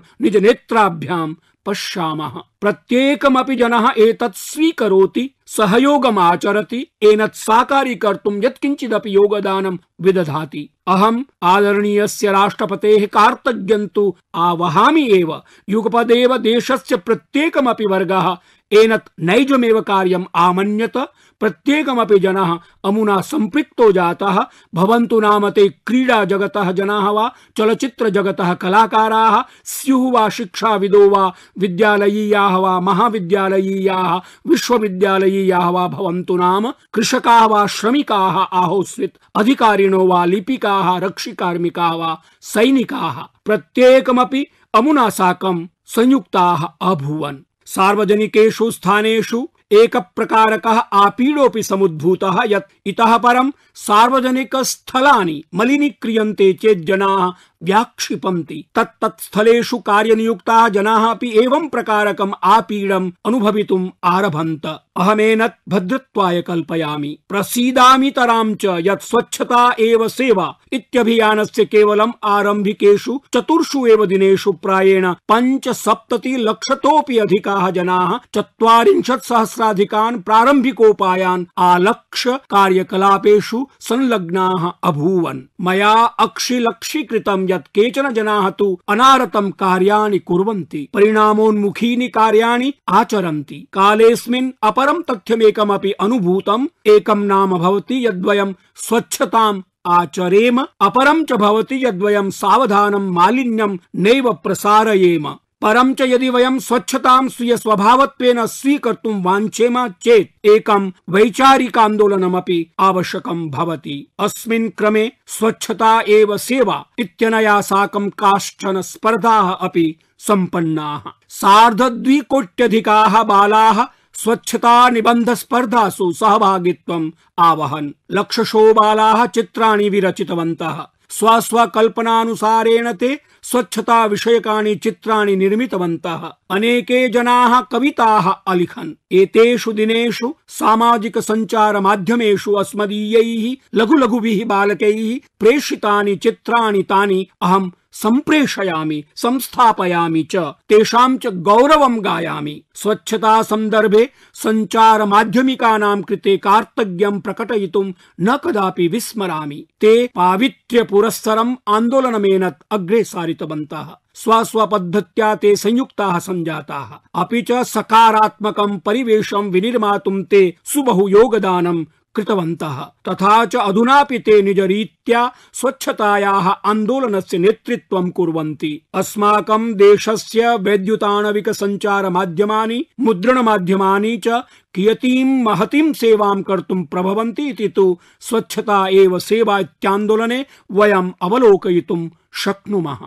पश्यामः। 1.66 2.32
प्रत्येकमपि 2.62 3.56
जनः 3.56 3.94
एतत् 3.98 4.36
स्वीकरोति, 4.36 5.32
सहयोगमाचरति, 5.48 6.88
एनत् 7.04 7.36
साकारीकर्तुं 7.36 8.44
यत्किञ्चिदपि 8.44 9.16
योगदानं 9.16 9.78
विदधाति। 10.02 10.70
अहम् 10.88 11.24
आदरणीयस्य 11.44 12.32
राष्ट्रपतेः 12.32 13.06
कार्तज्ञन्तु 13.06 14.16
आवहामि 14.36 15.12
एव। 15.12 15.42
युगपदेव 15.70 16.38
देशस्य 16.38 16.98
प्रत्येकमपि 16.98 17.86
वर्गः 17.86 18.38
एनत् 18.72 19.10
नैजमेव 19.20 19.82
कार्यम् 19.82 20.26
आमन्यत। 20.36 20.98
प्रत्येकमपि 21.40 22.20
जनः 22.20 22.60
अमुना 22.86 23.22
सम्पृक्तो 23.22 23.92
जातः, 23.92 24.46
भवन्तु 24.76 25.20
नाम 25.20 25.50
ते 25.50 25.70
क्रीडा 25.70 26.26
जगतः 26.26 26.72
जनाः 26.72 27.10
वा, 27.10 27.32
चलचित्र 27.58 28.10
जगतः 28.10 28.54
कलाकाराः, 28.54 29.44
स्युः 29.64 30.12
वा 30.12 30.30
शिक्षाविदो 30.30 31.10
वा, 31.10 31.34
विद्यालयीयाः 31.60 32.56
वा, 32.56 32.80
महाविद्यालयीयाः, 32.80 34.16
विश्वविद्यालयीयाः 34.48 35.70
वा, 35.70 35.88
भवन्तु 35.88 36.36
नाम 36.36 36.74
कृषकाः 36.94 37.46
वा, 37.46 37.68
श्रमिकाः, 37.68 38.38
आहोस्वित् 38.38 39.18
अधिकारिणो 39.36 40.08
वा, 40.08 40.26
लिपिकाः, 40.26 40.98
रक्षिकार्मिकाः 40.98 41.92
वा, 41.92 42.22
सैनिकाः। 42.42 43.24
प्रत्येकमपि 43.46 44.48
अमुना 44.74 45.10
साकं 45.10 45.68
संयुक्ताः 45.86 46.68
अभूवन्। 46.82 47.38
सार्वजनिकेषु 47.66 48.72
स्थानेषु 48.72 49.50
एक 49.82 49.96
प्रकारकः 50.16 50.78
आपीडोऽपि 51.04 51.64
समुद्भूतः 51.64 52.42
यत् 52.50 52.72
इतः 52.88 53.16
परं 53.26 53.52
सार्वजनिकस्थलानि 53.86 55.44
मलिनीक्रियन्ते 55.56 56.52
चेत् 56.62 56.86
जनाः 56.88 57.24
व्याक्षिपन्ति। 57.66 58.66
तत्तत् 58.76 59.24
स्थलेषु 59.24 59.78
कार्यनियुक्ताः 59.78 60.70
जनाः 60.70 61.06
अपि 61.06 61.40
एवं 61.40 61.70
प्रकारकम् 61.70 62.32
आपीडम् 62.44 63.12
अनुभवितुम् 63.26 63.90
आरभन्त। 64.04 64.66
अहमेनत् 64.98 65.70
भद्रत्वाय 65.70 66.42
कल्पयामि। 66.42 67.18
प्रसीदामि 67.30 68.12
तरां 68.12 68.56
च 68.56 68.66
यत् 68.66 69.04
स्वच्छता 69.04 69.76
एव 69.80 70.08
सेवा। 70.08 70.58
इत्यभियानस्य 70.74 71.66
केवलम् 71.66 72.12
आरम्भिकेषु, 72.24 73.22
चतुर्षु 73.34 73.88
एव 73.88 74.06
दिनेषु 74.06 74.52
प्रायेण 74.52 75.14
पञ्चसप्तति 75.14 76.36
लक्षतोऽपि 76.38 77.18
अधिकाः 77.18 77.70
जनाः 77.70 78.20
चत्वारिंशत् 78.36 79.26
सहस्राधिकान् 79.26 80.22
प्रारम्भिकोपायान् 80.22 81.46
आलक्ष्य 81.58 82.32
कार्यकलापेषु 82.50 83.68
संलग्नाः 83.80 84.72
अभूवन्। 84.84 85.42
मया 85.62 85.92
अक्षिलक्षीकृतं 85.92 87.48
यत् 87.56 87.68
केचन 87.68 88.14
जनाः 88.14 88.50
तु 88.50 88.80
अनारतं 88.90 89.52
कार्याणि 89.52 90.20
कुर्वन्ति, 90.20 90.90
परिणामोन्मुखीनि 90.94 92.08
कार्याणि 92.08 92.74
आचरन्ति। 92.90 93.68
कालेऽस्मिन् 93.74 94.52
अपरं 94.64 95.02
तथ्यमेकमपि 95.02 95.92
अनुभूतम् 95.92 96.68
एकं 96.86 97.20
नाम 97.20 97.58
भवति 97.58 98.08
यद्वयं 98.08 98.54
स्वच्छताम् 98.76 99.62
आचरेम, 99.88 100.66
अपरं 100.82 101.24
च 101.24 101.34
भवति 101.34 101.86
यद्वयं 101.86 102.30
सावधानं 102.30 103.12
मालिन्यं 103.12 103.78
नैव 103.96 104.34
प्रसारयेम। 104.34 105.36
परं 105.66 105.94
च 105.94 106.02
यदि 106.02 106.30
वयं 106.30 106.60
स्वच्छतां 106.60 107.28
स्वीय 107.30 107.58
स्वभावत्वेन 107.58 108.46
स्वीकर्तुं 108.46 109.14
वाञ्छेम 109.24 109.88
चेत् 109.88 110.46
एकं 110.46 110.92
वैचारिकान्दोलनमपि 111.10 112.58
आवश्यकं 112.80 113.50
भवति। 113.50 113.96
अस्मिन् 114.20 114.70
क्रमे 114.70 115.12
स्वच्छता 115.28 116.02
एव 116.08 116.38
सेवा 116.38 116.78
इत्यनया 117.00 117.62
साकं 117.62 118.10
काश्चन 118.10 118.82
स्पर्धाः 118.82 119.52
अपि 119.52 119.88
सम्पन्नाः। 120.20 121.12
सार्धद्विकोट्यधिकाः 121.30 123.24
बालाः 123.24 123.86
स्वच्छता 124.24 124.90
निबन्ध 124.90 125.34
स्पर्धासु 125.34 126.12
सहभागित्वम् 126.14 127.12
आवहन्। 127.40 127.94
लक्षशो 128.12 128.74
बालाः 128.74 129.26
चित्राणि 129.26 129.90
विरचितवन्तः। 129.90 130.86
स्व 131.10 131.40
स्व 131.40 131.66
कल्पनानुसारेण 131.66 132.94
ते 132.94 133.20
स्वच्छता 133.52 134.06
विषयकानि 134.06 134.76
चित्राणि 134.76 135.36
निर्मितवन्तः। 135.36 136.32
अनेके 136.50 137.10
जनाः 137.10 137.62
कविताः 137.62 138.30
अलिखन्। 138.30 138.94
एतेषु 139.12 139.72
दिनेषु 139.72 140.34
सामाजिक 140.48 141.18
सञ्चार 141.18 141.80
माध्यमेषु 141.80 142.52
अस्मदीयैः 142.52 143.56
लघु 143.76 143.94
लघुभिः 143.94 144.46
बालकैः 144.46 145.20
प्रेषितानि 145.40 146.16
चित्राणि 146.16 146.84
तानि 146.84 147.28
अहं 147.42 147.72
सम्प्रेषयामि, 147.92 149.04
संस्थापयामि 149.16 150.24
च, 150.24 150.36
तेषां 150.36 151.18
च 151.18 151.28
गौरवं 151.28 152.06
गायामि। 152.06 152.64
स्वच्छता 152.74 153.42
सन्दर्भे 153.42 154.10
सञ्चार 154.34 155.06
माध्यमिकानां 155.06 156.02
कृते 156.02 156.38
कार्तज्ञं 156.38 157.20
प्रकटयितुं 157.20 157.92
न 158.22 158.38
कदापि 158.38 158.88
विस्मरामि। 158.88 159.66
ते 159.82 160.10
पावित्र्य 160.16 160.84
पुरस्सरम् 160.84 161.56
आन्दोलनमेनत् 161.68 162.64
अग्रे 162.72 163.04
सारितवन्तः 163.36 163.88
स्वस्वपद्धत्या 164.16 165.34
ते 165.36 165.56
संयुक्ताः 165.56 166.20
सञ्जाताः 166.20 167.22
अपि 167.22 167.42
च 167.42 167.64
सकारात्मकं 167.68 168.78
परिवेशं 168.86 169.52
विनिर्मातुं 169.52 170.24
ते 170.24 170.42
सुबहु 170.66 171.08
योगदानं 171.10 171.84
कृतवन्तः। 172.16 172.78
तथा 173.08 173.34
च 173.46 173.56
अधुनापि 173.56 174.20
ते 174.20 174.42
निजरीत्या 174.42 175.22
स्वच्छतायाः 175.54 176.48
आन्दोलनस्य 176.72 177.38
नेतृत्वं 177.38 178.10
कुर्वन्ति। 178.10 178.72
अस्माकं 178.94 179.74
देशस्य 179.74 180.56
वैद्युताणविक 180.56 181.50
सञ्चार 181.50 182.10
माध्यमानि 182.10 182.86
मुद्रण 183.00 183.42
माध्यमानि 183.42 184.16
च 184.18 184.42
कियतीं 184.74 185.44
महतीं 185.44 185.92
सेवां 185.94 186.42
कर्तुं 186.44 186.84
प्रभवन्ति 186.84 187.48
इति 187.50 187.68
तु 187.76 187.86
स्वच्छता 188.22 188.88
एव 189.02 189.20
सेवा 189.20 189.60
इत्यान्दोलने 189.60 190.46
वयम् 190.72 191.12
अवलोकयितुं 191.22 192.02
शक्नुमः। 192.36 192.98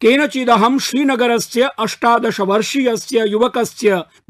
केनचिदहं 0.00 0.78
श्रीनगरस्य 0.78 1.70
अष्टादश 1.78 2.40
वर्षीय 2.40 2.96
युवक 3.26 3.58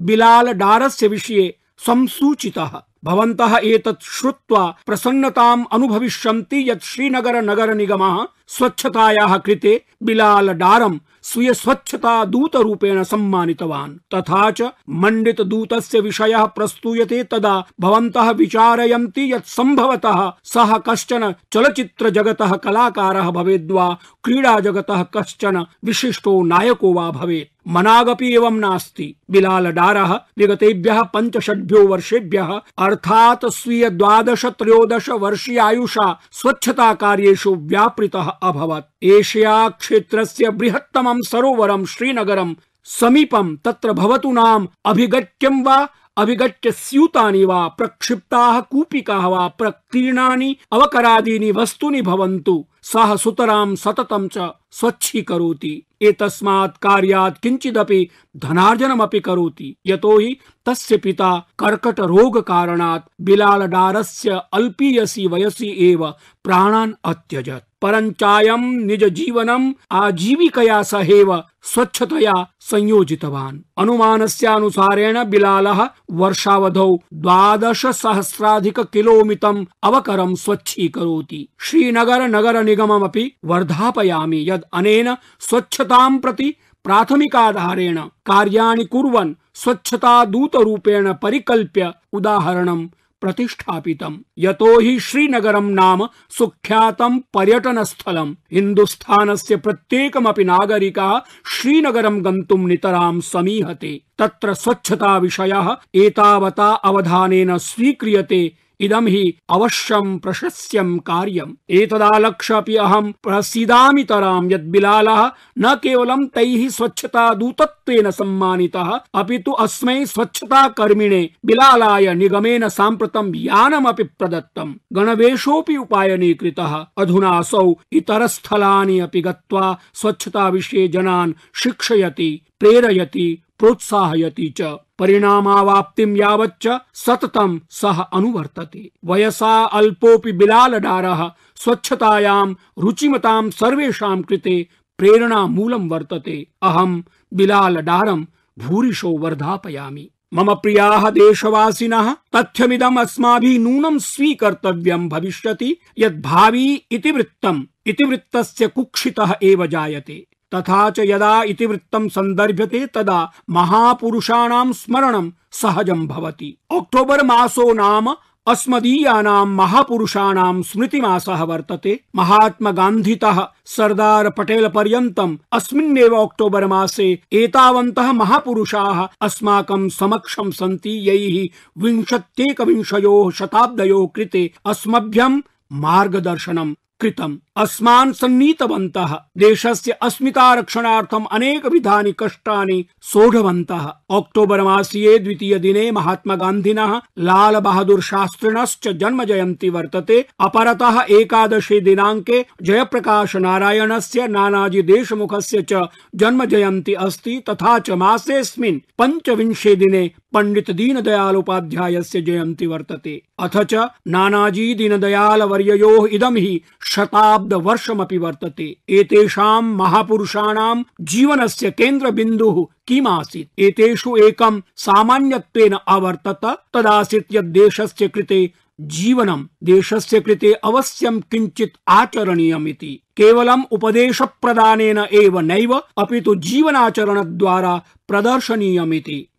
बिलाल 0.01 0.53
डारस्य 0.53 1.09
विषय 1.09 1.55
संसूचितः। 1.79 2.83
भवन्तः 3.07 3.57
एतत् 3.65 4.03
श्रुत्वा 4.03 4.63
प्रसन्नताम् 4.87 5.65
अनुभविष्यन्ति 5.73 6.71
यत् 6.71 6.85
श्रीनगर 6.85 7.43
नगर 7.43 7.75
निगमः 7.75 8.25
स्वच्छतायाः 8.49 9.37
कृते 9.39 9.75
बिलाल 10.03 10.53
डारं 10.53 10.99
स्वीय 11.23 11.55
स्वच्छता 11.55 12.25
दूत 12.25 12.57
रूपेण 12.57 13.03
सम्मानितवान्। 13.03 13.97
तथा 14.15 14.51
च 14.51 14.71
मण्डित 15.03 15.41
दूतस्य 15.41 16.01
विषयः 16.01 16.45
प्रस्तूयते 16.57 17.23
तदा 17.25 17.55
भवन्तः 17.81 18.31
विचारयन्ति 18.31 19.33
यत् 19.33 19.49
सम्भवतः 19.49 20.21
सः 20.45 20.77
कश्चन 20.79 21.35
चलचित्र 21.53 22.11
जगतः 22.11 22.53
कलाकारः 22.57 23.31
भवेद्वा 23.31 23.89
क्रीडा 24.25 24.59
जगतः 24.61 25.03
कश्चन 25.17 25.65
विशिष्टो 25.85 26.43
नायको 26.43 26.93
वा 26.93 27.11
भवेत्। 27.11 27.56
मनागपि 27.69 28.35
एवं 28.35 28.53
नास्ति। 28.53 29.17
बिलाल 29.31 29.71
डारः 29.71 30.15
विगतेभ्यः 30.39 31.03
पञ्चषड्भ्यो 31.03 31.87
वर्षेभ्यः, 31.87 32.61
अर्थात् 32.79 33.47
स्वीय 33.47 33.91
द्वादश 33.91 34.45
त्रयोदश 34.45 35.09
वर्षीयायुषा 35.09 36.21
स्वच्छता 36.33 36.95
कार्येषु 36.95 37.55
व्यापृतः 37.55 38.29
अभवत्। 38.43 39.05
एशिया 39.05 39.69
क्षेत्रस्य 39.69 40.51
बृहत्तमं 40.51 41.23
सरोवरं 41.23 41.85
श्रीनगरं 41.85 42.55
समीपं 42.85 43.57
तत्र 43.57 43.93
भवतु 43.93 44.33
नाम 44.33 44.69
अभिगत्यं 44.85 45.63
वा 45.65 45.89
अभिगत्य 46.17 46.73
स्यूतानि 46.73 47.45
वा 47.45 47.69
प्रक्षिप्ताः 47.69 48.61
कूपिकाः 48.61 49.27
वा 49.27 49.49
प्रकीर्णानि 49.49 50.57
अवकरादीनि 50.73 51.51
वस्तूनि 51.51 52.03
भवन्तु। 52.03 52.65
सः 52.83 53.17
सुतरां 53.17 53.75
सततं 53.77 54.29
च 54.29 54.51
स्वच्छीकरोति। 54.71 55.86
एतस्मात् 56.01 56.79
कार्यात् 56.79 57.39
किञ्चिदपि 57.43 58.09
धनार्जनमपि 58.37 59.21
करोति। 59.21 59.77
यतो 59.87 60.19
हि 60.19 60.37
तस्य 60.67 60.97
पिता 60.97 61.31
कर्कट 61.59 62.01
रोग 62.01 62.41
कारणात् 62.43 63.09
बिलाल 63.21 63.67
डारस्य 63.67 64.41
अल्पीयसि 64.53 65.27
वयसि 65.27 65.75
एव 65.91 66.11
प्राणान् 66.45 66.93
अत्यजत्। 67.05 67.66
परञ्चायं 67.83 68.63
निज 68.87 69.05
जीवनम् 69.05 69.73
आजीविकया 69.93 70.83
सहेव 70.83 71.43
स्वच्छतया 71.63 72.33
संयोजितवान्। 72.61 73.61
अनुमानस्यानुसारेण 73.79 75.25
बिलालः 75.25 75.89
वर्षावधौ 76.11 76.97
द्वादश 77.15 77.87
सहस्राधिक 77.87 78.81
किलोमितम् 78.81 79.65
अवकरं 79.83 80.35
स्वच्छीकरोति। 80.35 81.49
श्रीनगर 81.61 82.27
नगर 82.29 82.63
निगममपि 82.63 83.33
वर्धापयामि 83.45 84.45
यद् 84.51 84.69
अनेन 84.73 85.17
स्वच्छतां 85.41 86.19
प्रति 86.19 86.55
प्राथमिकाधारेण 86.85 87.99
कार्याणि 87.99 88.85
कुर्वन् 88.85 89.35
स्वच्छता 89.55 90.25
दूतरूपेण 90.25 91.13
परिकल्प्य 91.13 91.93
उदाहरणं 92.13 92.87
प्रतिष्ठापितम्। 93.21 94.17
यतो 94.39 94.81
हि 94.81 95.01
श्रीनगरं 95.01 95.71
नाम 95.71 96.09
सुख्यातं 96.31 97.19
पर्यटनस्थलम्। 97.19 98.35
हिन्दुस्थानस्य 98.53 99.57
प्रत्येकमपि 99.57 100.45
नागरिकः 100.45 101.21
श्रीनगरं 101.47 102.25
गन्तुं 102.25 102.59
नितरां 102.59 103.21
समीहते। 103.21 104.01
तत्र 104.19 104.55
स्वच्छता 104.55 105.19
विषयः 105.19 105.77
एतावता 105.95 106.69
अवधान 106.69 107.59
स्वीक्रियते 107.59 108.66
इदं 108.81 109.07
हि 109.07 109.39
अवश्यं 109.51 110.19
प्रशस्यं 110.19 110.99
कार्यम्। 110.99 111.55
एतदालक्ष्य 111.71 112.55
अपि 112.55 112.77
अहं 112.77 113.13
प्रसीदामि 113.13 114.05
तरां 114.05 114.51
यद् 114.53 114.71
बिलालः 114.71 115.31
न 115.59 115.75
केवलं 115.75 116.27
तैः 116.27 116.69
स्वच्छता 116.69 117.35
दूतत्वेन 117.35 118.11
सम्मानितः, 118.11 119.01
अपि 119.15 119.39
तु 119.39 119.51
अस्मै 119.51 120.07
स्वच्छता 120.07 120.69
कर्मिणे 120.69 121.31
बिलालाय 121.45 122.15
निगमेन 122.15 122.69
साम्प्रतं 122.69 123.33
यानमपि 123.35 124.03
प्रदत्तम्। 124.03 124.75
गणवेशोऽपि 124.93 125.77
उपायनीकृतः। 125.77 126.87
अधुना 126.99 127.31
असौ 127.31 127.75
इतरस्थलानि 127.93 128.99
अपि 128.99 129.21
गत्वा 129.21 129.79
स्वच्छता 129.95 130.49
विषये 130.49 130.89
जनान् 130.89 131.33
शिक्षयति, 131.55 132.41
प्रेरयति, 132.61 133.43
प्रोत्साहयति 133.59 134.55
च। 134.61 134.77
परिणामावाप्तिं 134.99 136.17
यावच्च 136.17 136.79
सततं 136.95 137.59
सः 137.71 138.03
अनुवर्तते। 138.03 138.91
वयसा 139.05 139.65
अल्पोऽपि 139.65 140.33
बिलालडारः, 140.33 141.31
स्वच्छतायां, 141.57 142.55
रुचिमतां 142.79 143.51
सर्वेषां 143.51 144.23
कृते 144.23 144.69
प्रेरणामूलं 144.99 145.89
वर्तते। 145.89 146.47
अहं 146.63 147.03
बिलालडारं 147.35 148.25
भूरिशो 148.59 149.19
वर्धापयामि। 149.19 150.11
मम 150.35 150.55
प्रियाः 150.55 151.11
देशवासिनः, 151.11 152.17
तथ्यमिदम् 152.37 152.99
अस्माभिः 152.99 153.61
नूनं 153.61 153.99
स्वीकर्तव्यं 153.99 155.09
भविष्यति 155.09 155.77
यत् 155.99 156.23
भावी 156.23 156.83
इतिवृत्तम्। 156.93 157.63
इतिवृत्तस्य 157.87 158.67
कुक्षितः 158.67 159.35
एव 159.43 159.67
जायते। 159.67 160.27
तथा 160.57 160.91
च 160.91 160.99
यदा 160.99 161.43
इतिवृत्तं 161.43 162.09
सन्दर्भ्यते 162.09 162.87
तदा 162.87 163.33
महापुरुषाणां 163.51 164.73
स्मरणं 164.73 165.31
सहजं 165.53 166.07
भवति। 166.07 166.57
अक्टोबर् 166.73 167.25
मासो 167.25 167.73
नाम 167.73 168.15
अस्मदीयानां 168.47 169.47
महापुरुषाणां 169.47 170.63
स्मृतिमासः 170.63 171.43
वर्तते। 171.43 172.01
महात्मा 172.17 172.71
गान्धितः 172.71 173.41
सरदार 173.67 174.31
पटेल 174.31 174.69
पर्यन्तम् 174.69 175.37
अस्मिन्नेव 175.53 176.15
अक्टोबर् 176.17 176.65
मासे 176.65 177.09
एतावन्तः 177.33 178.13
महापुरुषाः 178.13 179.07
अस्माकं 179.21 179.89
समक्षं 179.89 180.51
सन्ति। 180.51 180.91
यैः 181.09 181.49
विंशत्येकविंशयोः 181.83 183.31
शताब्दयोः 183.31 184.07
कृते 184.15 184.51
अस्मभ्यं 184.67 185.41
मार्गदर्शनं 185.73 186.75
कृतम्। 187.01 187.37
अस्मान् 187.57 188.13
सन्नीतवन्तः। 188.13 189.13
देशस्य 189.39 189.93
अस्मितारक्षणार्थम् 189.93 191.27
अनेकविधानि 191.33 192.15
कष्टानि 192.19 192.85
सोढवन्तः। 193.03 193.87
अक्टोबर् 194.11 194.61
मासीये 194.61 195.19
द्वितीय 195.19 195.59
दिने 195.59 195.91
महात्मा 195.91 196.35
गान्धिनः 196.35 197.01
लाल 197.19 197.59
बहादुर 197.59 198.01
शास्त्रिणश्च 198.01 198.89
जन्म 198.89 199.25
जयन्ती 199.25 199.69
वर्तते। 199.69 200.27
अपरतः 200.41 201.01
एकादशे 201.11 201.81
दिनाङ्के 201.81 202.45
जयप्रकाश 202.63 203.37
नारायणस्य 203.37 204.27
नानाजी 204.29 204.83
देशमुखस्य 204.83 205.67
च 205.73 205.89
जयन्ती 206.17 206.93
अस्ति। 206.93 207.43
तथा 207.51 207.79
च 207.79 207.91
मासेऽस्मिन् 207.91 208.81
पञ्चविंशे 208.99 209.77
दिने 209.77 210.11
पंडित 210.35 210.71
दीनदयाल 210.71 211.37
उपाध्यायस्य 211.37 212.21
जयन्ती 212.21 212.67
वर्तते। 212.67 213.23
अथ 213.39 213.57
च 213.63 213.75
नानाजी 214.09 214.75
दीनदयाल 214.75 215.43
वर्ययोः 215.43 216.09
इदं 216.13 216.37
हि 216.37 216.61
शताब्द 216.85 217.46
वर्षमपि 217.55 218.19
वर्तते। 218.19 218.77
एतेषां 218.89 219.63
महापुरुषाणां 219.63 220.83
जीवनस्य 221.01 221.71
केन्द्रबिन्दुः 221.71 222.75
किमासीत्? 222.89 223.61
एतेषु 223.61 224.17
एकं 224.17 224.61
सामान्यत्वेन 224.77 225.77
अवर्तत, 225.89 226.63
तदासीत् 226.75 227.35
यत् 227.35 227.47
देशस्य 227.47 228.09
कृते 228.09 228.53
जीवनं, 228.81 229.47
देशस्य 229.63 230.21
कृते 230.21 230.53
अवश्यं 230.53 231.21
किञ्चित् 231.21 231.77
आचरणीयमिति। 231.89 233.01
केवलम् 233.17 233.65
उपदेशप्रदानेन 233.71 234.99
एव 234.99 235.41
नैव 235.41 235.83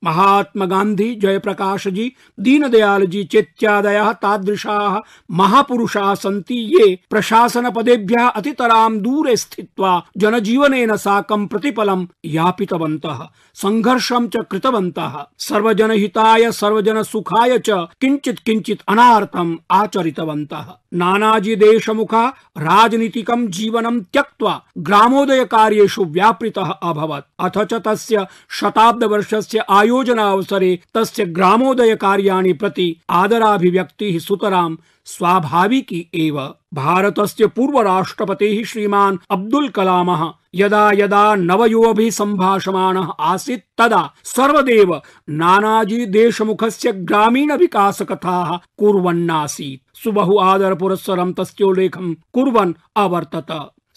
महात्मा 0.03 0.65
गान्धी 0.65 1.15
जयप्रकाश 1.15 1.87
जी 1.87 2.13
दीनदयाल 2.39 3.05
जी 3.05 3.23
चेत्यादयः 3.23 4.11
तादृशाः 4.11 4.99
महापुरुषाः 5.31 6.15
सन्ति 6.15 6.55
ये 6.55 6.99
प्रशासन 7.09 7.69
पदेभ्यः 7.69 8.27
अतितरां 8.27 8.99
दूरे 8.99 9.35
स्थित्वा 9.35 10.05
जनजीवनेन 10.17 10.95
साकं 10.95 11.47
प्रतिफलं 11.47 12.05
यापितवन्तः 12.25 13.27
संघर्षं 13.53 14.27
च 14.27 14.35
कृतवन्तः। 14.51 15.25
सर्वजनहिताय, 15.37 16.51
सर्वजनसुखाय 16.51 17.59
च 17.59 17.69
किञ्चित् 17.69 18.39
किञ्चित् 18.39 18.81
अनार्थम् 18.87 19.57
आचरितवन्तः। 19.71 20.65
नानाजी 20.93 21.55
देशमुखः 21.55 22.27
राजनीतिकं 22.57 23.47
जीवनं 23.47 23.66
जीवनं 23.67 23.99
त्यक्त्वा 24.13 24.53
ग्रामोदय 24.87 25.43
कार्येषु 25.45 26.03
व्यापृतः 26.15 26.69
अभवत्। 26.89 27.29
अथ 27.39 27.57
च 27.63 27.81
तस्य 27.85 28.25
शताब्दवर्षस्य 28.59 29.63
आयोजनावसरे 29.69 30.71
तस्य 30.95 31.25
ग्रामोदय 31.37 31.95
कार्याणि 31.95 32.53
प्रति 32.53 32.87
आदराभिव्यक्तिः 33.21 34.19
सुतरां 34.19 34.75
स्वाभाविकी 35.05 35.99
एव। 36.15 36.39
भारतस्य 36.73 37.47
पूर्वराष्ट्रपतिः 37.47 38.63
श्रीमान् 38.63 39.17
अब्दुल 39.31 39.67
कलामः 39.69 40.23
यदा 40.55 40.91
यदा 40.91 41.23
नवयुवभिः 41.35 42.09
सम्भाषमाणः 42.09 43.11
आसीत् 43.19 43.63
तदा 43.77 44.01
सर्वदेव 44.25 44.93
नानाजी 45.41 46.05
देशमुखस्य 46.05 46.91
ग्रामीणविकासकथाः 47.09 48.55
कुर्वन्नासीत्। 48.79 49.81
सुबहु 50.03 50.37
आदरपुरस्सरं 50.49 51.33
तस्योल्लेखं 51.39 52.13
कुर्वन् 52.33 52.73
अवर्तत 53.03 53.51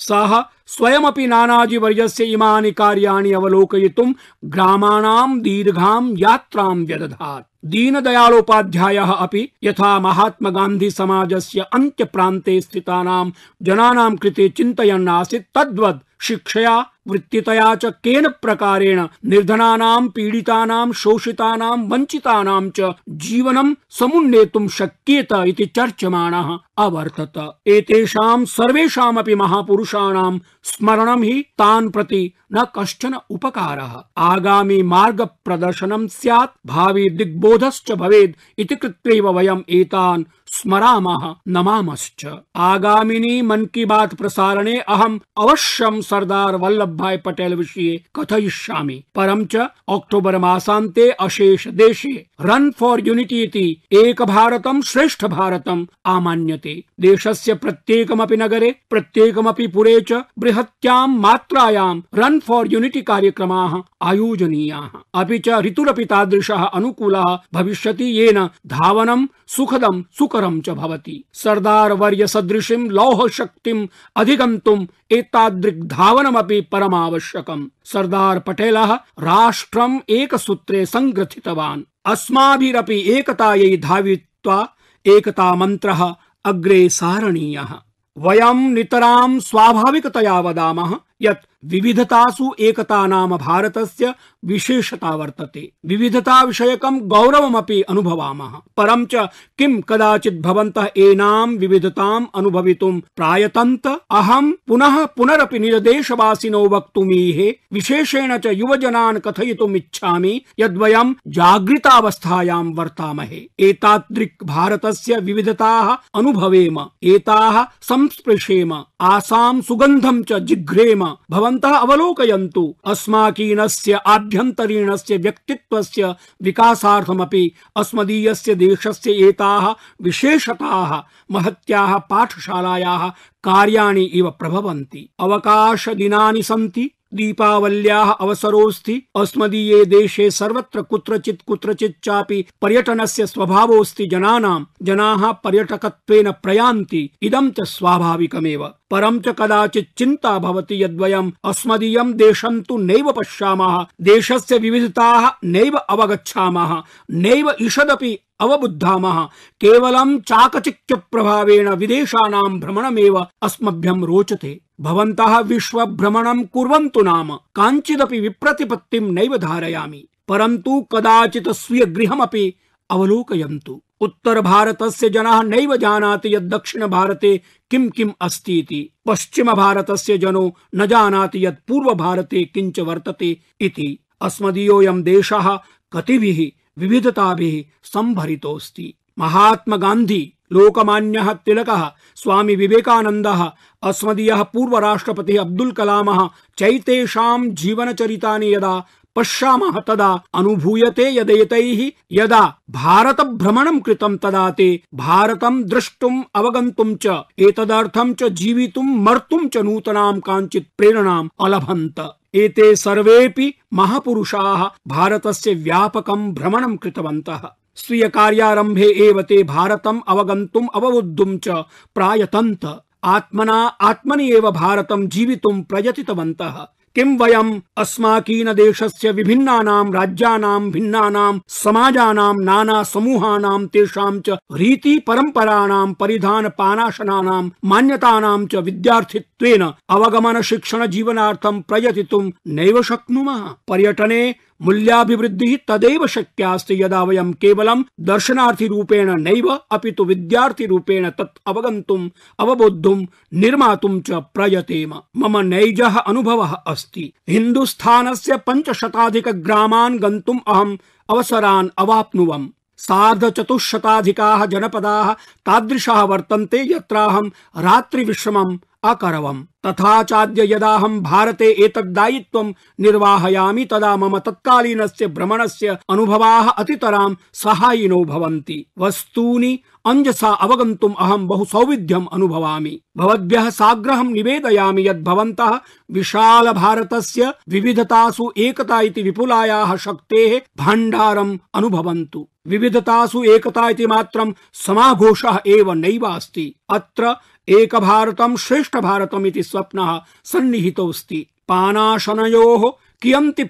सः 0.08 0.32
स्वयमपि 0.74 1.26
नानाजीवर्यस्य 1.26 2.24
इमानि 2.34 2.70
कार्याणि 2.80 3.32
अवलोकयितुं 3.38 4.12
ग्रामाणां 4.54 5.28
दीर्घां 5.46 6.02
यात्रां 6.18 6.76
व्यदधात्। 6.88 7.46
दीनदयालोपाध्यायः 7.72 9.10
अपि 9.12 9.42
यथा 9.64 9.98
महात्मा 10.00 10.50
गान्धी 10.50 10.90
समाजस्य 10.90 11.64
अन्त्यप्रान्ते 11.78 12.60
स्थितानां 12.60 13.26
जनानां 13.66 14.14
कृते 14.22 14.48
चिन्तयन् 14.56 15.08
आसीत् 15.18 15.50
तद्वत् 15.58 16.04
शिक्षया, 16.20 16.86
वृत्तितया 17.08 17.74
च 17.74 17.84
केन 17.84 18.28
प्रकारेण 18.28 19.06
निर्धनानां, 19.24 20.08
पीडितानां, 20.08 20.92
शोषितानां, 20.92 21.78
वञ्चितानां 21.88 22.70
च 22.70 22.92
जीवनं 23.08 23.74
समुन्नेतुं 23.90 24.68
शक्येत 24.68 25.32
इति 25.32 25.66
चर्च्यमाणः 25.66 26.58
अवर्तत। 26.78 27.58
एतेषां 27.66 28.44
सर्वेषामपि 28.44 29.34
महापुरुषाणां 29.34 30.38
स्मरणं 30.62 31.22
हि 31.22 31.42
तान् 31.42 31.90
प्रति 31.90 32.32
न 32.52 32.66
कश्चन 32.78 33.14
उपकारः। 33.30 34.02
आगामी 34.16 34.82
मार्ग 34.82 35.28
प्रदर्शनं 35.44 36.06
स्यात्, 36.06 36.66
भावी 36.66 37.10
दिग्बोधश्च 37.10 37.92
भवेत् 37.92 38.36
इति 38.58 38.76
कृत्यैव 38.76 39.38
वयम् 39.38 39.62
एतान् 39.70 40.24
स्मरामः 40.46 41.34
नमामश्च। 41.48 42.26
आगामिनी 42.56 43.42
मन 43.42 43.64
की 43.64 43.84
बात 43.84 44.14
प्रसारणे 44.14 44.78
अहम् 44.78 45.18
अवश्यं 45.38 46.00
सरदार 46.00 46.56
वल्लभ 46.56 46.96
भाई 46.96 47.16
पटेल 47.16 47.54
विषये 47.54 48.04
कथयिष्यामि। 48.16 49.04
परं 49.14 49.44
च 49.44 49.56
अक्टोबर 49.88 50.38
मासान्ते 50.38 51.10
अशेष 51.10 51.68
देशे 51.68 52.26
रन 52.40 52.70
फॉर 52.70 53.06
यूनिटी 53.06 53.42
इति 53.42 53.82
एक 53.92 54.22
भारतं 54.22 54.82
श्रेष्ठ 54.82 55.24
भारतम् 55.24 55.86
आमान्यते। 56.06 56.84
देशस्य 57.00 57.54
प्रत्येकमपि 57.54 58.36
नगरे, 58.36 58.74
प्रत्येकमपि 58.90 59.66
पुरे 59.66 60.00
च 60.00 60.12
बृहत्यां 60.50 61.08
मात्रायां 61.08 62.00
रन 62.14 62.38
फॉर 62.38 62.72
यूनिटी 62.72 63.02
कार्यक्रमाः 63.02 63.82
आयोजनीयाः। 64.02 64.98
अपि 65.14 65.38
च 65.38 65.48
ऋतुरपि 65.48 66.04
तादृशः 66.04 66.64
अनुकूलः 66.64 67.38
भविष्यति 67.54 68.04
येन 68.04 68.46
धावनं 68.66 69.26
सुखदं 69.46 70.02
सुकरं 70.18 70.60
च 70.60 70.70
भवति। 70.70 71.24
सरदार 71.32 71.92
वर्य 71.92 72.26
सदृशीं, 72.26 72.90
लौह 72.90 73.28
शक्तिम् 73.28 73.86
अधिगन्तुम् 74.16 74.86
एतादृक् 75.10 75.86
धावनमपि 75.86 76.60
परमावश्यकम्। 76.60 77.68
सरदार 77.84 78.38
पटेलः 78.38 78.94
राष्ट्रम् 79.20 79.98
एकसूत्रे 80.08 80.86
सङ्ग्रथितवान् 80.86 81.82
अस्माभिरपि 82.06 82.98
एकतायै 83.00 83.76
धावित्वा 83.76 84.68
एकता 85.06 85.54
मन्त्रः 85.54 86.14
अग्रे 86.44 86.88
सारणीयः। 86.88 87.89
वयं 88.18 88.70
नितरां 88.74 89.40
स्वाभाविकतया 89.40 90.40
वदामः। 90.40 90.96
यत् 91.22 91.46
विविधतासु 91.64 92.54
एकता 92.60 93.06
नाम 93.06 93.36
भारतस्य 93.36 94.14
विशेषता 94.44 95.10
वर्तते। 95.10 95.72
विविधता 95.86 96.42
विषयकं 96.42 97.08
गौरवमपि 97.08 97.82
अनुभवामः। 97.82 98.50
परं 98.76 99.04
च 99.04 99.14
किं 99.58 99.80
कदाचित् 99.80 100.42
भवन्तः 100.42 100.88
एनां 100.96 101.48
विविधताम् 101.48 102.26
अनुभवितुं 102.34 103.00
प्रायतन्त? 103.00 103.86
अहं 104.10 104.52
पुनः 104.52 105.06
पुनरपि 105.06 105.58
निजदेशवासिनो 105.58 106.68
वक्तुमीहे, 106.68 107.56
विशेषेण 107.72 108.38
च 108.38 108.46
युवजनान् 108.46 109.18
कथयितुम् 109.18 109.76
इच्छामि 109.76 110.40
यद्वयं 110.58 111.14
जागृतावस्थायां 111.28 112.64
वर्तामहे। 112.64 113.48
एतादृक् 113.60 114.44
भारतस्य 114.44 115.18
विविधताः 115.18 115.96
अनुभवेम, 116.14 116.80
एताः 117.02 117.64
संस्पृशेम, 117.82 118.82
आसां 119.00 119.60
सुगन्धं 119.60 120.22
च 120.22 120.32
जिघ्रेम। 120.32 121.09
भवन्तः 121.30 121.76
अवलोकयन्तु। 121.76 122.76
अस्माकीनस्य 122.86 123.92
आभ्यन्तरीणस्य 123.92 125.16
व्यक्तित्वस्य 125.16 126.14
विकासार्थमपि 126.42 127.52
अस्मदीयस्य 127.76 128.54
देशस्य 128.54 129.12
एताः 129.12 129.74
विशेषताः, 130.02 131.02
महत्याः 131.30 131.98
पाठशालायाः 131.98 133.08
कार्याणि 133.44 134.04
इव 134.04 134.30
प्रभवन्ति। 134.30 135.08
अवकाशदिनानि 135.20 136.42
सन्ति। 136.42 136.90
दीपावल्याः 137.14 138.12
अवसरोऽस्ति। 138.12 139.02
अस्मदीये 139.16 139.84
देशे 139.84 140.30
सर्वत्र 140.30 140.82
कुत्रचित् 140.82 141.42
कुत्रचित् 141.42 142.04
चापि 142.04 142.44
पर्यटनस्य 142.62 143.26
स्वभावोऽस्ति 143.26 144.06
जनानां। 144.06 144.64
जनाः 144.82 145.32
पर्यटकत्वेन 145.32 146.30
प्रयान्ति। 146.30 147.10
इदं 147.22 147.50
च 147.50 147.60
स्वाभाविकमेव। 147.60 148.70
परं 148.90 149.18
च 149.20 149.28
कदाचित् 149.28 149.98
चिन्ता 149.98 150.38
भवति 150.38 150.84
यद्वयम् 150.84 151.32
अस्मदीयं 151.44 152.12
देशं 152.12 152.60
तु 152.60 152.78
नैव 152.78 153.12
पश्यामः। 153.12 153.86
देशस्य 154.00 154.58
विविधताः 154.58 155.30
नैव 155.44 155.76
अवगच्छामः। 155.76 156.82
नैव 157.10 157.54
ईषदपि 157.62 158.18
अवबुद्धामः। 158.40 159.24
केवलं 159.60 160.18
चाकचिक्य 160.20 160.94
प्रभावेण 160.94 161.68
विदेशानां 161.74 162.60
भ्रमणमेव 162.60 163.26
अस्मभ्यं 163.42 164.04
रोचते। 164.04 164.60
भवन्तः 164.80 165.38
विश्वभ्रमणं 165.38 166.44
कुर्वन्तु 166.44 167.02
नाम। 167.02 167.36
काञ्चिदपि 167.54 168.20
विप्रतिपत्तिं 168.20 169.00
नैव 169.00 169.36
धारयामि। 169.36 170.08
परन्तु 170.28 170.86
कदाचित् 170.92 171.48
स्वीयगृहमपि 171.48 172.54
अवलोकयन्तु। 172.90 173.82
उत्तर 174.00 174.40
भारतस्य 174.40 175.08
जनाः 175.10 175.42
नैव 175.42 175.76
जानाति 175.76 176.34
यत् 176.34 176.48
दक्षिण 176.48 176.86
भारते 176.86 177.40
किं 177.70 177.88
किम् 177.88 178.10
अस्ति 178.20 178.58
इति 178.58 178.90
पश्चिम 179.06 179.52
भारतस्य 179.52 180.18
जनो 180.18 180.56
न 180.74 180.86
जानाति 180.86 181.46
यत् 181.46 181.68
पूर्व 181.68 181.94
भारते 181.94 182.44
किञ्च 182.44 182.80
वर्तते 182.80 183.40
इति। 183.60 183.98
अस्मदीयोऽयं 184.20 185.02
देशः 185.02 185.58
कतिभिः 185.92 186.60
विविधताभिः 186.78 187.80
सम्भरितोऽस्ति 187.82 188.94
महात्मा 189.18 189.76
गान्धी 189.76 190.34
लोकमान्यः 190.52 191.32
तिलकः, 191.32 191.92
स्वामी 192.16 192.56
विवेकानन्दः, 192.56 193.50
अस्मदीयः 193.82 194.42
पूर्वराष्ट्रपतिः 194.42 195.40
अब्दुल 195.40 195.72
कलामः 195.72 196.28
चैतेषां 196.58 197.50
जीवनचरितानि 197.50 198.54
यदा 198.54 198.86
पश्यामः 199.16 199.80
तदा 199.80 200.22
अनुभूयते 200.34 201.14
यदेतैः, 201.16 201.90
यदा 202.12 202.54
भारत 202.70 203.20
भ्रमणं 203.20 203.80
कृतं 203.80 204.16
तदा 204.16 204.50
ते 204.50 204.82
भारतं 204.94 205.62
द्रष्टुम् 205.62 206.22
अवगन्तुं 206.34 206.96
च, 206.96 207.06
एतदर्थं 207.38 208.14
च 208.14 208.24
जीवितुं, 208.24 208.82
मर्तुं 208.82 209.48
च 209.48 209.56
नूतनां 209.56 210.20
काञ्चित् 210.20 210.68
प्रेरणाम् 210.78 211.28
अलभन्त। 211.40 212.16
एते 212.34 212.76
सर्वेऽपि 212.76 213.54
महापुरुषाः 213.72 214.70
भारतस्य 214.86 215.54
व्यापकं 215.54 216.34
भ्रमणं 216.34 216.76
कृतवन्तः। 216.76 217.59
स्वीय 217.74 218.08
कार्यारम्भे 218.08 219.08
एव 219.08 219.22
ते 219.22 219.42
भारतम् 219.42 220.00
अवगन्तुम् 220.08 220.68
अवबुद्धुं 220.74 221.38
च 221.38 221.48
प्रायतन्त। 221.94 222.82
आत्मना, 223.04 223.64
आत्मनि 223.64 224.32
एव 224.32 224.50
भारतं 224.50 225.08
जीवितुं 225.08 225.62
प्रयतितवन्तः। 225.62 226.66
किं 226.94 227.18
वयम्? 227.18 227.60
अस्माकीन 227.76 228.52
देशस्य 228.52 229.12
विभिन्नानां 229.12 229.92
राज्यानां, 229.92 230.70
भिन्नानां 230.70 231.38
समाजानां 231.48 232.44
नाना 232.44 232.82
समूहानां 232.82 233.66
तेषां 233.66 234.20
च 234.20 234.30
रीति 234.30 234.98
परम्पराणां 234.98 235.92
परिधान 235.92 236.48
पानाशनानां 236.48 237.50
मान्यतानां 237.64 238.46
च 238.46 238.54
विद्यार्थित्वेन 238.54 239.72
अवगमन 239.88 240.40
शिक्षण 240.40 240.86
जीवनार्थं 240.86 241.60
प्रयतितुं 241.60 242.30
नैव 242.46 242.82
शक्नुमः। 242.82 243.54
पर्यटने 243.68 244.34
मूल्याभिवृद्धिः 244.62 245.58
तदेव 245.68 246.06
शक्यास्ति 246.06 246.82
यदा 246.82 247.02
वयं 247.02 247.32
केवलं 247.32 247.82
दर्शनार्थिरूपेण 248.00 249.20
नैव, 249.20 249.58
अपि 249.70 249.92
तु 249.92 250.04
विद्यार्थिरूपेण 250.04 251.10
तत् 251.10 251.38
अवगन्तुम्, 251.46 252.10
अवबोद्धुं, 252.40 253.06
निर्मातुं 253.34 254.00
च 254.00 254.10
प्रयतेम। 254.10 254.94
मम 255.16 255.38
नैजः 255.38 255.98
अनुभवः 255.98 256.52
अस्ति। 256.52 257.12
हिन्दुस्थानस्य 257.28 258.36
पञ्चशताधिकग्रामान् 258.36 259.98
गन्तुम् 259.98 260.40
अहम् 260.48 260.76
अवसरान् 261.10 261.68
अवाप्नुवम्। 261.78 262.48
सार्धचतुश्शताधिकाः 262.76 264.46
जनपदाः 264.46 265.12
तादृशाः 265.12 266.02
वर्तन्ते, 266.02 266.58
यत्राहं 266.62 267.28
रात्रिविश्रमम् 267.56 268.58
अकरवम्। 268.82 269.44
तथा 269.66 270.02
चाद्य 270.02 270.54
यदाहं 270.54 271.00
भारते 271.00 271.64
एतद्दायित्वं 271.64 272.52
निर्वाहयामि 272.80 273.64
तदा 273.64 273.96
मम 273.96 274.18
तत्कालीनस्य 274.18 275.06
भ्रमणस्य 275.06 275.78
अनुभवाः 275.90 276.48
अतितरां 276.48 277.14
सहायिनो 277.32 278.04
भवन्ति। 278.04 278.66
वस्तूनि 278.78 279.58
अंजसा 279.86 280.28
अवगन्तुम् 280.28 280.94
अहं 280.98 281.28
बहु 281.28 281.44
सौविध्यम् 281.44 282.06
अनुभवामि। 282.12 282.80
भवद्भ्यः 282.96 283.50
साग्रहं 283.50 284.04
निवेदयामि 284.04 284.88
यत् 284.88 285.02
भवन्तः 285.02 285.60
विशाल 285.90 286.52
भारतस्य 286.52 287.34
विविधतासु 287.48 288.32
एकता 288.36 288.80
इति 288.80 289.02
विपुलायाः 289.02 289.76
शक्तेः 289.76 290.40
भाण्डारम् 290.58 291.38
अनुभवन्तु। 291.54 292.28
विविधतासु 292.46 293.24
एकता 293.24 293.68
इति 293.68 293.86
मात्रं 293.86 294.32
समाघोषः 294.52 295.38
एव 295.46 295.72
नैवास्ति। 295.72 296.54
अत्र 296.70 297.16
एक 297.50 297.76
भारतम 297.76 298.36
श्रेष्ठ 298.36 298.76
भारतम 298.76 299.26
इति 299.26 299.42
स्वप्नः 299.42 300.00
सन्निहितोऽस्ति। 300.24 301.26
पानाशनयोः 301.48 302.72
कियन्ति 303.02 303.44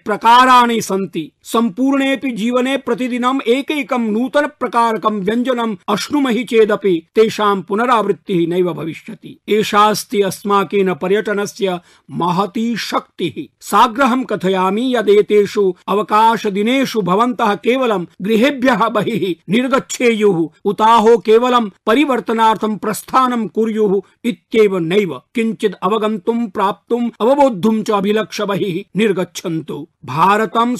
सन्ति। 0.82 1.32
सम्पूर्णेऽपि 1.42 2.30
जीवने 2.30 2.76
प्रतिदिनम् 2.76 3.40
एकैकं 3.48 3.98
नूतन 3.98 4.46
प्रकारकं 4.46 5.20
व्यञ्जनम् 5.20 5.76
अश्नुमहि 5.88 6.44
चेदपि 6.44 7.06
तेषां 7.14 7.62
पुनरावृत्तिः 7.62 8.48
नैव 8.48 8.72
भविष्यति। 8.72 9.40
एषास्ति 9.48 10.20
अस्माकीन 10.20 10.94
पर्यटनस्य 10.94 11.80
महती 12.10 12.76
शक्तिः। 12.76 13.56
साग्रहं 13.60 14.24
कथयामि 14.24 14.96
यदेतेषु 14.96 15.74
अवकाशदिनेषु 15.88 17.00
भवन्तः 17.00 17.54
केवलं 17.54 18.06
गृहेभ्यः 18.22 18.88
बहिः 18.88 19.34
निर्गच्छेयुः, 19.48 20.48
उताहो 20.64 21.18
केवलं 21.18 21.70
परिवर्तनार्थं 21.86 22.76
प्रस्थानं 22.76 23.46
कुर्युः 23.46 24.00
इत्येव 24.24 24.78
नैव। 24.78 25.22
किञ्चित् 25.34 25.74
अवगन्तुं 25.82 26.48
प्राप्तुम् 26.48 27.10
अवबोद्धुं 27.20 27.82
च 27.82 27.90
अभिलक्ष्य 27.90 28.44
बहिः 28.44 28.98
निर्गच्छन्तु। 28.98 29.88
भारतं 30.04 30.76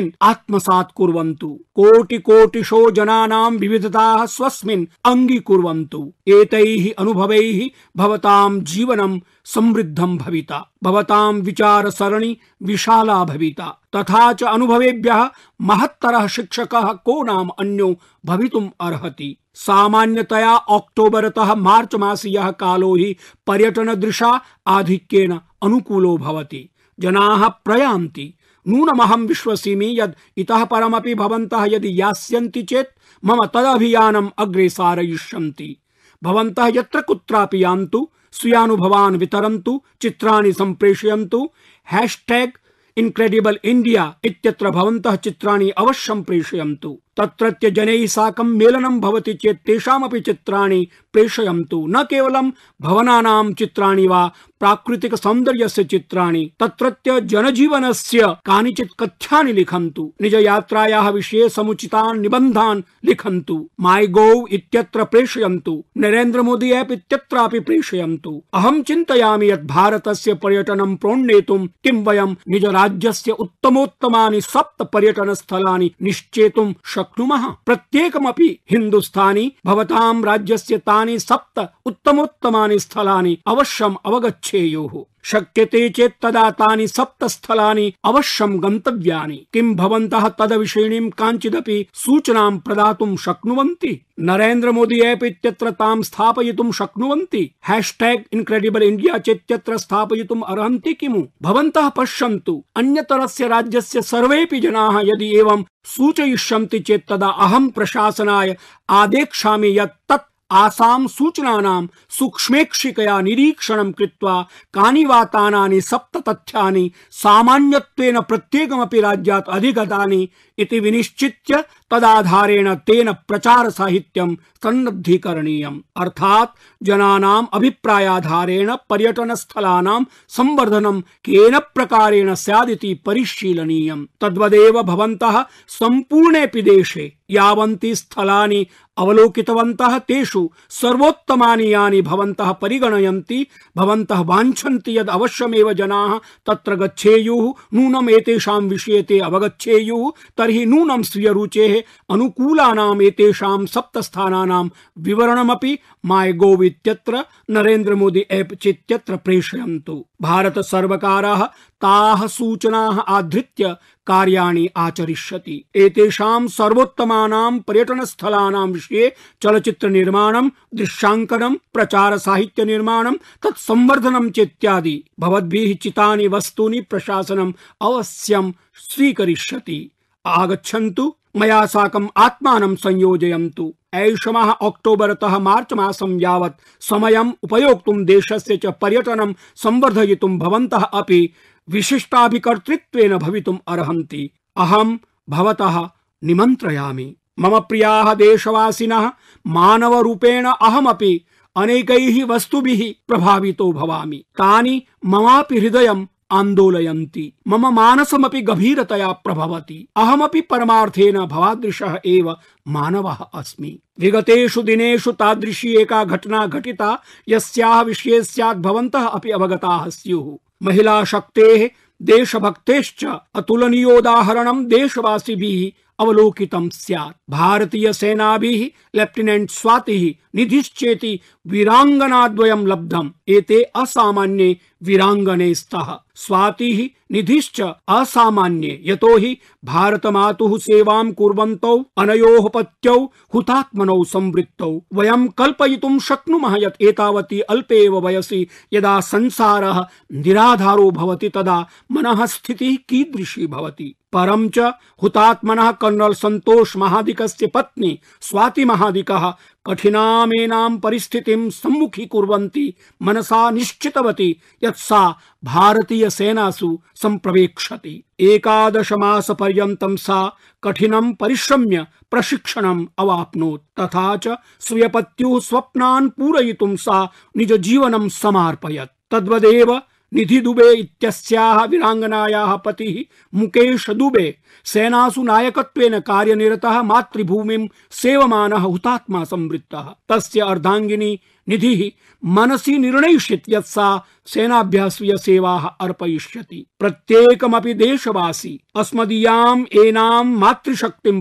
स्वस्मिन् 0.00 0.12
आत्मसात् 0.22 0.92
कुर्वन्तु। 0.92 1.48
कोटि 1.48 2.18
कोटिशो 2.18 2.90
जनानां 2.90 3.52
विविधताः 3.52 4.26
स्वस्मिन् 4.26 4.86
अङ्गीकुर्वन्तु। 5.04 6.12
एतैः 6.28 6.92
अनुभवैः 6.98 7.68
भवतां 7.96 8.60
जीवनं 8.60 9.20
समृद्धं 9.44 10.16
भविता। 10.16 10.72
भवतां 10.84 11.34
विचार 11.34 11.90
सरणी 11.90 12.38
विशाला 12.62 13.24
भविता। 13.24 13.80
तथा 13.96 14.32
च 14.32 14.42
अनुभवेभ्यः 14.42 15.30
महत्तरः 15.60 16.26
शिक्षकः 16.26 16.92
को 16.92 17.22
नाम 17.22 17.48
अन्यो 17.48 17.96
भवितुम् 18.26 18.68
अर्हति। 18.80 19.36
सामान्यतया 19.54 20.54
अक्टोबरतः 20.56 21.54
मार्च 21.54 21.94
मासीयः 21.94 22.50
कालो 22.50 22.96
हि 22.96 23.16
पर्यटनदृशा 23.46 24.40
आधिक्येन 24.66 25.40
अनुकूलो 25.62 26.16
भवति। 26.16 26.70
जनाः 27.00 27.48
प्रयान्ति। 27.48 28.34
नूनमहं 28.68 29.26
विश्वसिमि 29.26 29.96
यद् 30.00 30.14
इतः 30.36 30.64
परमपि 30.64 31.14
भवन्तः 31.14 31.64
यदि 31.64 32.00
यास्यन्ति 32.00 32.62
चेत् 32.62 32.88
मम 33.24 33.46
तदभियानम् 33.46 34.30
अग्रे 34.38 34.68
सारयिष्यन्ति। 34.68 35.76
भवन्तः 36.22 36.66
यत्र 36.66 37.00
कुत्रापि 37.00 37.64
यान्तु 37.64 38.08
स्वीयानुभवान् 38.32 39.16
वितरन्तु, 39.16 39.82
चित्राणि 40.02 40.52
सम्प्रेषयन्तु। 40.52 41.50
हैश्टैग् 41.92 42.50
इन्क्रेडिबल 42.96 43.58
इंडिया 43.64 44.16
इत्यत्र 44.24 44.70
भवन्तः 44.70 45.16
चित्राणि 45.16 45.70
अवश्यं 45.70 46.22
प्रेषयन्तु। 46.22 47.00
तत्रत्य 47.16 47.70
जनैः 47.70 48.06
साकं 48.06 48.44
मेलनं 48.44 49.00
भवति 49.00 49.34
चेत् 49.34 49.66
तेषामपि 49.66 50.20
चित्राणि 50.20 50.88
प्रेषयन्तु। 51.12 51.86
न 51.88 52.02
केवलं 52.02 52.50
भवनानां 52.80 53.52
चित्राणि 53.52 54.06
वा 54.06 54.32
प्राकृतिक 54.60 55.14
सौन्दर्यस्य 55.14 55.84
चित्राणि, 55.84 56.52
तत्रत्य 56.60 57.20
जनजीवनस्य 57.20 58.36
कानिचित् 58.46 58.96
कथ्यानि 59.00 59.52
लिखन्तु। 59.52 60.12
निज 60.22 60.34
यात्रायाः 60.34 61.08
विषये 61.08 61.48
समुचितान् 61.48 62.20
निबन्धान् 62.20 62.82
लिखन्तु। 63.04 63.70
माई 63.80 64.06
गोव 64.06 64.46
इत्यत्र 64.50 65.04
प्रेषयन्तु। 65.04 65.84
नरेन्द्र 65.96 66.42
मोदी 66.42 66.70
ऐप् 66.72 66.92
इत्यत्रापि 66.92 67.60
प्रेषयन्तु। 67.60 68.42
अहं 68.54 68.82
चिन्तयामि 68.82 69.50
यत् 69.50 69.66
भारतस्य 69.66 70.34
पर्यटनं 70.34 70.96
प्रोन्नेतुं 70.96 71.66
किं 71.66 72.04
वयं 72.04 72.34
निज 72.48 72.64
राज्यस्य 72.64 73.32
उत्तमोत्तमानि 73.32 74.40
सप्त 74.40 74.82
पर्यटनस्थलानि 74.82 75.90
निश्चेतुं 76.02 76.72
शक्नुमः। 77.00 77.46
प्रत्येकमपि 77.66 78.58
हिन्दुस्थानी 78.70 79.52
भवतां 79.66 80.24
राज्यस्य 80.24 80.78
तानि 80.78 81.18
सप्त 81.18 81.72
उत्तमोत्तमानि 81.84 82.78
स्थलानि 82.78 83.38
अवश्यम् 83.46 83.96
अवगच्छेयुः। 84.06 85.04
शक्यते 85.22 85.88
चेत् 85.88 86.22
तदा 86.22 86.50
तानि 86.50 86.88
सप्त 86.88 87.24
स्थलानि 87.24 87.94
अवश्यं 88.04 88.62
गन्तव्यानि। 88.62 89.46
किं 89.52 89.74
भवन्तः 89.74 90.28
तदविषयिणीं 90.28 91.10
काञ्चिदपि 91.10 91.86
सूचनां 91.94 92.58
प्रदातुं 92.58 93.16
शक्नुवन्ति? 93.16 94.06
नरेन्द्र 94.20 94.70
मोदी 94.70 95.00
ऐप् 95.00 95.24
इत्यत्र 95.24 95.70
तां 95.70 96.02
स्थापयितुं 96.02 96.72
शक्नुवन्ति? 96.72 97.54
हैश्टैग् 97.68 98.22
इन्क्रेडिबल 98.32 98.82
इण्डिया 98.82 99.18
चेत्यत्र 99.18 99.78
स्थापयितुम् 99.78 100.42
अर्हन्ति 100.42 100.94
किमु? 100.94 101.22
भवन्तः 101.42 101.88
पश्यन्तु। 101.88 102.64
अन्यतरस्य 102.76 103.48
राज्यस्य 103.48 104.02
सर्वेऽपि 104.02 104.60
जनाः 104.60 105.00
यदि 105.00 105.38
एवं 105.38 105.64
सूचयिष्यन्ति 105.84 106.78
चेत् 106.78 107.08
तदा 107.08 107.28
अहं 107.28 107.68
प्रशासनाय 107.68 108.56
आदेक्षामि 108.90 109.78
यत् 109.78 110.08
तत् 110.08 110.29
आसां 110.50 111.06
सूचनानां 111.06 111.86
सूक्ष्मेक्षिकया 112.18 113.20
निरीक्षणं 113.20 113.90
कृत्वा 113.98 114.40
कानि 114.74 115.04
वा 115.04 115.22
तानानि 115.34 115.80
सप्त 115.80 116.18
तथ्यानि 116.28 116.90
सामान्यत्वेन 117.22 118.20
प्रत्येकमपि 118.20 119.00
राज्यात् 119.00 119.48
अधिगतानि 119.56 120.26
इति 120.60 120.80
विनिश्चित्य 120.80 121.64
तदाधारेण 121.90 122.74
तेन 122.74 123.12
प्रचार 123.12 123.70
साहित्यं 123.70 124.34
सन्नद्धीकरणीयम् 124.34 125.80
अर्थात् 125.96 126.50
जनानाम् 126.82 127.46
अभिप्रायाधारेण 127.52 128.74
पर्यटन 128.90 129.34
स्थलानां 129.34 130.04
संवर्धनं 130.28 131.00
केन 131.00 131.58
प्रकारेण 131.58 132.34
स्यादिति 132.34 132.94
परिशीलनीयम्। 132.94 134.06
तद्वदेव 134.20 134.82
भवन्तः 134.82 135.44
सम्पूर्णेऽपि 135.68 136.62
देशे 136.62 137.12
यावन्ति 137.30 137.94
स्थलानि 137.94 138.66
अवलोकितवन्तः, 138.98 139.98
तेषु 139.98 140.50
सर्वोत्तमानि 140.70 141.74
यानि 141.74 142.02
भवन्तः 142.02 142.52
परिगणयन्ति, 142.52 143.46
भवन्तः 143.76 144.20
वाञ्छन्ति 144.20 144.98
यद् 144.98 145.08
अवश्यमेव 145.08 145.72
जनाः 145.72 146.18
तत्र 146.18 146.74
गच्छेयुः, 146.74 147.52
नूनम् 147.74 148.10
एतेषां 148.10 148.60
विषये 148.60 149.02
ते 149.02 149.18
अवगच्छेयुः, 149.18 150.10
तर्हि 150.36 150.49
नूनं 150.52 151.02
स्वीयरुचेः 151.02 151.82
अनुकूलानाम् 152.10 153.02
एतेषां 153.02 153.66
सप्तस्थानानां 153.66 154.68
विवरणमपि 154.98 155.78
माय 156.04 156.32
गोव् 156.32 156.64
इत्यत्र 156.64 157.94
मोदी 157.94 158.20
ऐप् 158.30 158.54
चित्यत्र 158.54 159.16
प्रेषयन्तु। 159.16 160.04
भारत 160.22 160.58
सर्वकारः 160.58 161.44
ताः 161.82 162.26
सूचनाः 162.26 162.98
आधृत्य 162.98 163.76
कार्याणि 164.06 164.68
आचरिष्यति। 164.76 165.64
एतेषां 165.74 166.48
सर्वोत्तमानां 166.48 167.58
पर्यटनस्थलानां 167.58 168.68
विषये 168.68 169.12
चलचित्र 169.42 169.88
निर्माणं 169.88 170.48
दृश्याङ्कनं 170.74 171.54
प्रचार 171.54 172.18
साहित्य 172.18 172.64
निर्माणं 172.64 173.14
तत् 173.14 173.58
संवर्धनं 173.58 174.30
चेत्यादि 174.30 175.04
भवद्भिः 175.20 175.76
चितानि 175.76 176.28
वस्तूनि 176.28 176.80
प्रशासनम् 176.80 177.52
अवश्यं 177.80 178.52
स्वीकरिष्यति। 178.74 179.90
आगच्छन्तु, 180.26 181.14
मया 181.36 181.66
साकम् 181.66 182.08
आत्मानं 182.16 182.76
संयोजयन्तु। 182.76 183.74
ऐषमः 183.94 184.50
अक्टोबरतः 184.52 185.38
मार्च 185.38 185.72
मासं 185.72 186.20
यावत् 186.20 186.84
समयम् 186.84 187.32
उपयोक्तुं 187.42 188.04
देशस्य 188.04 188.56
च 188.56 188.66
पर्यटनं 188.66 189.34
संवर्धयितुं 189.56 190.38
भवन्तः 190.38 190.82
अपि 190.82 191.30
विशिष्टाभिकर्तृत्वेन 191.68 193.16
भवितुम् 193.16 193.58
अर्हन्ति। 193.68 194.30
अहं 194.56 194.98
भवतः 195.28 195.88
निमन्त्रयामि। 196.24 197.16
मम 197.38 197.60
प्रियाः 197.60 198.14
देशवासिनः 198.14 199.12
मानवरूपेण 199.46 200.46
अहमपि 200.46 201.24
अनेकैः 201.56 202.24
वस्तुभिः 202.24 202.94
प्रभावितो 203.08 203.72
भवामि। 203.72 204.16
तानि 204.16 204.82
ममापि 205.06 205.58
हृदयम् 205.58 206.06
आन्दोलयन्ति 206.32 207.32
मम 207.48 207.74
मानसमपि 207.74 208.40
गभीरतया 208.40 209.08
प्रभवति। 209.08 209.88
अहमपि 209.96 210.40
परमार्थेन 210.40 211.26
भवादृशः 211.26 212.00
एव 212.06 212.36
मानवः 212.68 213.16
अस्मि। 213.34 213.78
विगतेषु 214.00 214.62
दिनेषु 214.62 215.12
तादृशी 215.12 215.76
एका 215.76 216.04
घटना 216.04 216.46
घटिता, 216.46 217.02
यस्याः 217.28 217.80
विषये 217.80 218.22
स्यात् 218.22 218.58
भवन्तः 218.58 219.06
अपि 219.06 219.30
अवगताः 219.30 219.88
स्युः। 219.88 220.48
महिला 220.66 221.04
शक्तेः 221.04 221.70
देशभक्तेश्च 222.02 223.04
अतुलनीयोदाहरणं 223.34 224.66
देशवासिभिः 224.66 225.80
अवलोकितं 226.00 226.68
स्यात्। 226.68 227.30
भारतीय 227.30 227.92
सेनाभिः 227.92 228.80
लेफ्टिनेंट 228.94 229.50
स्वातिः 229.50 230.26
निधिश्चेति 230.34 231.20
वीराङ्गनाद्वयं 231.46 232.66
लब्धम्। 232.66 233.10
एते 233.28 233.62
असामान्ये 233.62 234.56
वीराङ्गने 234.82 235.54
स्तः। 235.54 235.98
स्वातिः 236.14 236.98
निधिश्च 237.12 237.60
असामान्ये। 237.88 238.82
यतो 238.84 239.16
हि 239.16 239.38
भारतमातुः 239.64 240.58
सेवां 240.58 241.12
कुर्वन्तौ, 241.12 241.84
अनयोः 241.98 242.48
पत्यौ, 242.48 243.10
हुतात्मनौ 243.34 244.04
संवृत्तौ। 244.04 244.82
वयं 244.94 245.28
कल्पयितुं 245.28 245.98
शक्नुमः 245.98 246.56
यत् 246.58 246.82
एतावती 246.82 247.40
अल्पे 247.40 247.76
एव 247.76 248.06
वयसि। 248.06 248.46
यदा 248.72 249.00
संसारः 249.00 249.86
निराधारो 250.12 250.90
भवति, 250.90 251.28
तदा 251.28 251.68
मनः 251.92 252.26
स्थितिः 252.26 252.76
कीदृशी 252.88 253.46
भवति। 253.46 253.94
परं 254.12 254.48
च 254.48 254.72
हुतात्मनः 255.02 255.70
कर्नल 255.72 256.12
सन्तोष 256.12 256.76
महादिकस्य 256.76 257.46
पत्नी 257.46 257.98
स्वाति 258.20 258.64
महादिकः 258.64 259.30
कठिनामेनां 259.66 260.76
परिस्थितिं 260.78 261.50
सम्मुखीकुर्वन्ती 261.50 262.74
मनसा 263.02 263.50
निश्चितवती 263.50 264.30
यत् 264.64 264.78
सा 264.78 265.02
भारतीय 265.44 266.10
सेनासु 266.10 266.78
सम्प्रवेक्षति 267.02 268.02
एकादश 268.20 268.92
मास 268.92 269.30
पर्यन्तं 269.30 269.96
सा 269.96 270.20
कठिनं 270.64 271.12
परिश्रम्य 271.14 271.86
प्रशिक्षणम् 272.10 272.86
अवाप्नोत्। 272.98 273.62
तथा 273.80 274.16
च 274.16 274.36
स्वीयपत्युः 274.60 275.40
स्वप्नान् 275.40 276.10
पूरयितुं 276.10 276.76
सा 276.76 277.04
निज 277.36 277.52
जीवनं 277.52 278.08
समार्पयत्। 278.08 278.96
तद्वदेव 279.10 279.70
निधि 280.14 280.40
दुबे 280.40 280.72
इत्यस्याः 280.72 281.64
वीराङ्गनायाः 281.64 282.56
पतिः 282.56 283.14
मुकेश 283.38 283.90
दुबे। 283.90 284.38
सेनासु 284.64 285.22
नायकत्वेन 285.22 286.00
कार्यनिरतः 286.00 286.82
मातृभूमिं 286.82 287.68
सेवमानः 287.90 288.58
हुतात्मा 288.58 289.24
संवृत्तः। 289.24 289.94
तस्य 290.08 290.40
अर्धाङ्गिनी 290.40 291.20
निधिः 291.48 291.90
मनसि 292.24 292.78
निर्णयिष्यत् 292.78 293.50
यत् 293.50 293.66
सा 293.66 294.04
सेनाभ्यः 294.26 294.88
स्वीयसेवाः 294.88 295.66
अर्पयिष्यति। 295.66 296.66
प्रत्येकमपि 296.78 297.74
देशवासी, 297.74 298.60
अस्मदीयाम् 298.76 299.64
एनां 299.74 300.24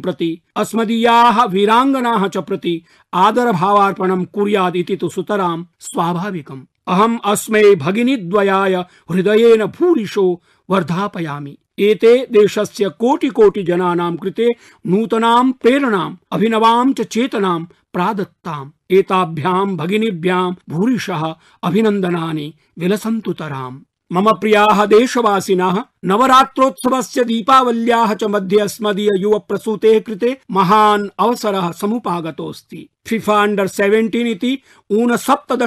प्रति, 0.02 0.41
अस्मदीयाः 0.56 1.43
वीराङ्गनाः 1.43 2.28
च 2.28 2.38
प्रति 2.38 2.84
आदरभावार्पणं 3.13 4.25
कुर्यात् 4.25 4.75
इति 4.75 4.95
तु 4.95 5.10
सुतरां 5.10 5.63
स्वाभाविकम्। 5.80 6.63
अहम् 6.89 7.17
अस्मै 7.25 7.75
भगिनीद्वयाय 7.75 8.75
हृदयेन 9.12 9.65
भूरिशो 9.65 10.41
वर्धापयामि। 10.69 11.58
एते 11.80 12.28
देशस्य 12.32 12.89
कोटि 12.89 13.30
कोटि 13.30 13.63
जनानां 13.63 14.15
कृते 14.15 14.47
नूतनां 14.88 15.52
प्रेरणाम्, 15.52 16.15
अभिनवां 16.32 16.93
च 16.93 17.02
चेतनां 17.02 17.60
प्रादत्ताम्। 17.93 18.71
एताभ्यां 18.91 19.78
भगिनीभ्यां 19.78 20.52
भूरिशः 20.69 21.36
अभिनन्दनानि 21.63 22.54
विलसन्तुतराम् 22.80 23.80
मम 24.12 24.32
प्रियाः 24.32 24.86
देशवासिनः 24.86 25.84
नवरात्रोत्सवस्य 26.06 27.24
दीपावल्याः 27.24 28.13
च 28.13 28.24
मध्ये 28.24 28.60
अस्मदीय 28.60 29.10
युव 29.17 29.38
प्रसूतेः 29.39 30.00
कृते 30.00 30.38
महान् 30.52 31.08
अवसरः 31.19 31.72
समुपागतोऽस्ति। 31.72 32.89
फिफा 33.08 33.41
अंडर 33.43 33.67
सेवेंटीन 33.67 34.28
इति 34.28 34.58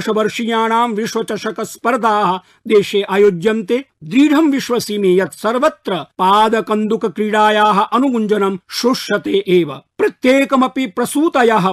वर्षीयाणां 0.08 0.88
विश्वचषक 0.90 1.60
स्पर्धाः 1.60 2.36
देशे 2.68 3.02
आयोज्यन्ते। 3.02 3.84
दृढं 4.04 4.50
विश्वसिमि 4.50 5.20
यत् 5.20 5.34
सर्वत्र 5.34 6.02
पादकन्दुक 6.18 7.06
क्रीडायाः 7.06 7.80
अनुगुञ्जनं 7.80 8.58
श्रोष्यते 8.70 9.44
एव। 9.48 9.74
प्रत्येकमपि 9.98 10.86
प्रसूतयः 10.86 11.72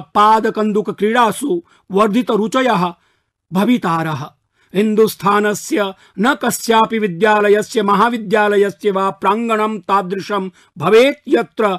क्रीडासु 0.90 1.62
वर्धितरुचयः 1.90 2.92
भवितारः। 3.52 4.28
हिन्दुस्थानस्य 4.74 5.94
न 6.18 6.34
कस्यापि 6.34 6.98
विद्यालयस्य 6.98 7.82
महाविद्यालयस्य 7.82 8.90
वा 8.90 9.10
प्राङ्गणं 9.10 9.78
तादृशं। 9.78 10.50
भवेत् 10.78 11.28
यत्र 11.28 11.78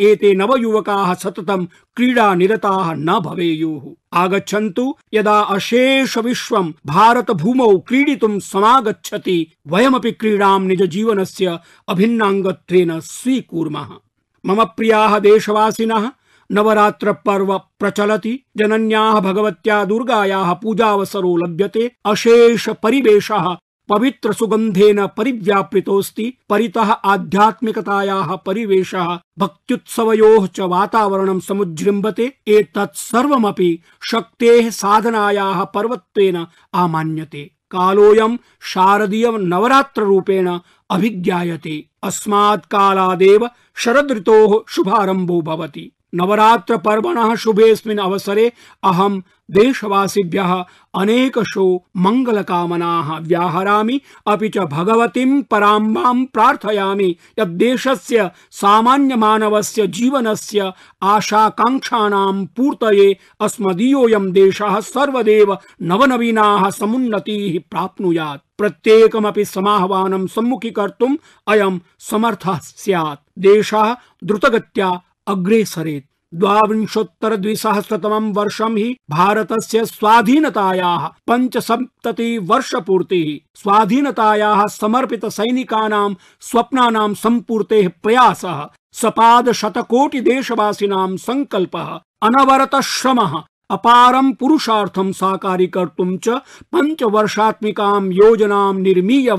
एते 0.00 0.34
नवयुवकाः 0.34 1.14
सततं 1.14 1.64
क्रीडानिरताः 1.96 2.94
न 2.94 3.18
भवेयुः। 3.20 3.94
आगच्छन्तु 4.12 4.96
यदा 5.14 5.40
अशेष 5.40 6.18
विश्व 6.18 6.30
विश्वं 6.30 6.72
भारतभूमौ 6.86 7.78
क्रीडितुं 7.78 8.38
समागच्छति, 8.38 9.52
वयमपि 9.66 10.12
क्रीडां 10.12 10.60
निजजीवनस्य 10.60 11.58
अभिन्नाङ्गत्वेन 11.88 13.00
स्वीकुर्मः। 13.00 13.88
मम 14.46 14.64
प्रियाः 14.64 15.18
देशवासिनः 15.18 16.10
नवरात्र 16.52 17.12
पर्व 17.12 17.56
प्रचलति। 17.80 18.38
जनन्याः 18.56 19.20
भगवत्या 19.20 19.84
दुर्गायाः 19.84 20.52
पूजावसरो 20.52 21.36
लभ्यते। 21.36 21.90
अशेष 22.04 22.68
परिवेशः 22.82 23.56
पवित्र 23.88 24.32
सुगंधेन 24.32 25.06
परिव्यापृतोऽस्ति। 25.06 26.32
परितः 26.48 26.90
आध्यात्मिकतायाः 26.90 28.34
परिवेशः 28.36 29.18
भक्त्युत्सवयोः 29.38 30.46
च 30.46 30.60
वातावरणं 30.60 31.40
समुज्जृम्भते। 31.40 32.32
एतत् 32.48 32.96
सर्वमपि 32.96 33.78
शक्तेः 34.10 34.70
साधनायाः 34.70 35.64
पर्वत्वेन 35.64 36.46
आमान्यते 36.74 37.50
कालोऽयं 37.70 38.36
शारदीय 38.62 39.30
नवरात्ररूपेण 39.30 40.58
अभिज्ञायते। 40.90 41.84
अस्मात् 42.02 42.66
कालादेव 42.66 43.48
शरदृतोः 43.76 44.58
शुभारम्भो 44.68 45.40
भवति। 45.42 45.90
नवरात्र 46.14 46.76
पर्वणः 46.76 47.34
शुभेऽस्मिन् 47.34 47.98
अवसरे 47.98 48.52
अहं 48.84 49.20
देशवासिभ्यः 49.50 50.52
अनेकशो 50.94 51.64
मङ्गलकामनाः 51.96 53.18
व्याहरामि। 53.18 54.00
अपि 54.26 54.48
च 54.48 54.58
भगवतीं 54.58 55.42
पराम्बां 55.42 56.24
प्रार्थयामि 56.24 57.16
यत् 57.38 57.56
देशस्य 57.58 58.30
सामान्यमानवस्य 58.50 59.86
जीवनस्य 59.86 60.72
आशाकाङ्क्षाणां 61.02 62.46
पूर्तये 62.56 63.16
अस्मदीयोऽयं 63.40 64.30
देशः 64.32 64.80
सर्वदेव 64.80 65.56
नवनवीनाः 65.82 66.70
समुन्नतीः 66.70 67.60
प्राप्नुयात्। 67.70 68.42
प्रत्येकमपि 68.58 69.44
समाह्वानं 69.44 70.26
सम्मुखीकर्तुम् 70.26 71.16
अयं 71.48 71.78
समर्थः 72.10 72.58
स्यात्। 72.62 73.20
देशः 73.38 73.94
द्रुतगत्या 74.24 74.90
अग्रेसरेत् 75.30 76.06
द्वाविंशोत्तर 76.34 77.34
द्विसहस्रतमं 77.36 78.32
वर्षं 78.32 78.76
हि 78.76 78.88
भारतस्य 79.10 79.84
स्वाधीनतायाः 79.84 81.06
पञ्चसप्तति 81.28 82.28
वर्षपूर्तिः। 82.50 83.30
स्वाधीनतायाः 83.60 84.66
समर्पित 84.66 85.26
सैनिकानां 85.26 86.12
स्वप्नानां 86.40 87.12
सम्पूर्तेः 87.14 87.88
प्रयासः 88.02 88.66
सपाद 88.92 89.52
शतकोटि 89.52 90.20
देशवासीना 90.20 91.06
सङ्कल्पः 91.16 91.90
अनवरत 92.22 92.74
श्रमः 92.84 93.36
अपारं 93.70 94.32
पुरुषार्थं 94.32 95.12
साकारीकर्तुं 95.12 96.18
च 96.18 96.28
पञ्चवर्षात्मिकां 96.72 98.12
योजनां 98.12 98.74
निर्मीय 98.74 99.30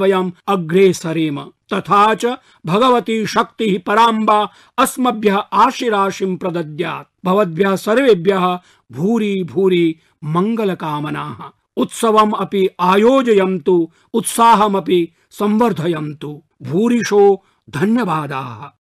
अग्रे 0.48 0.94
सरेम। 0.94 1.41
तथा 1.74 2.13
च 2.13 2.26
भगवती 2.65 3.26
शक्तिः 3.26 3.80
पराम्बा 3.88 4.50
अस्मभ्यः 4.78 5.38
आशिराशिं 5.38 6.38
प्रदद्यात्। 6.38 7.26
भवद्भ्यः 7.26 7.76
सर्वेभ्यः 7.76 8.60
भूरि 8.91 9.44
भूरि 9.44 9.96
मङ्गलकामनाः। 10.24 11.52
उत्सवम् 11.78 12.34
अपि 12.39 12.70
आयोजयन्तु, 12.80 13.91
उत्साहमपि 14.13 15.13
संवर्धयन्तु। 15.32 16.44
भूरिशो 16.63 17.44
धन्यवादाः। 17.70 18.81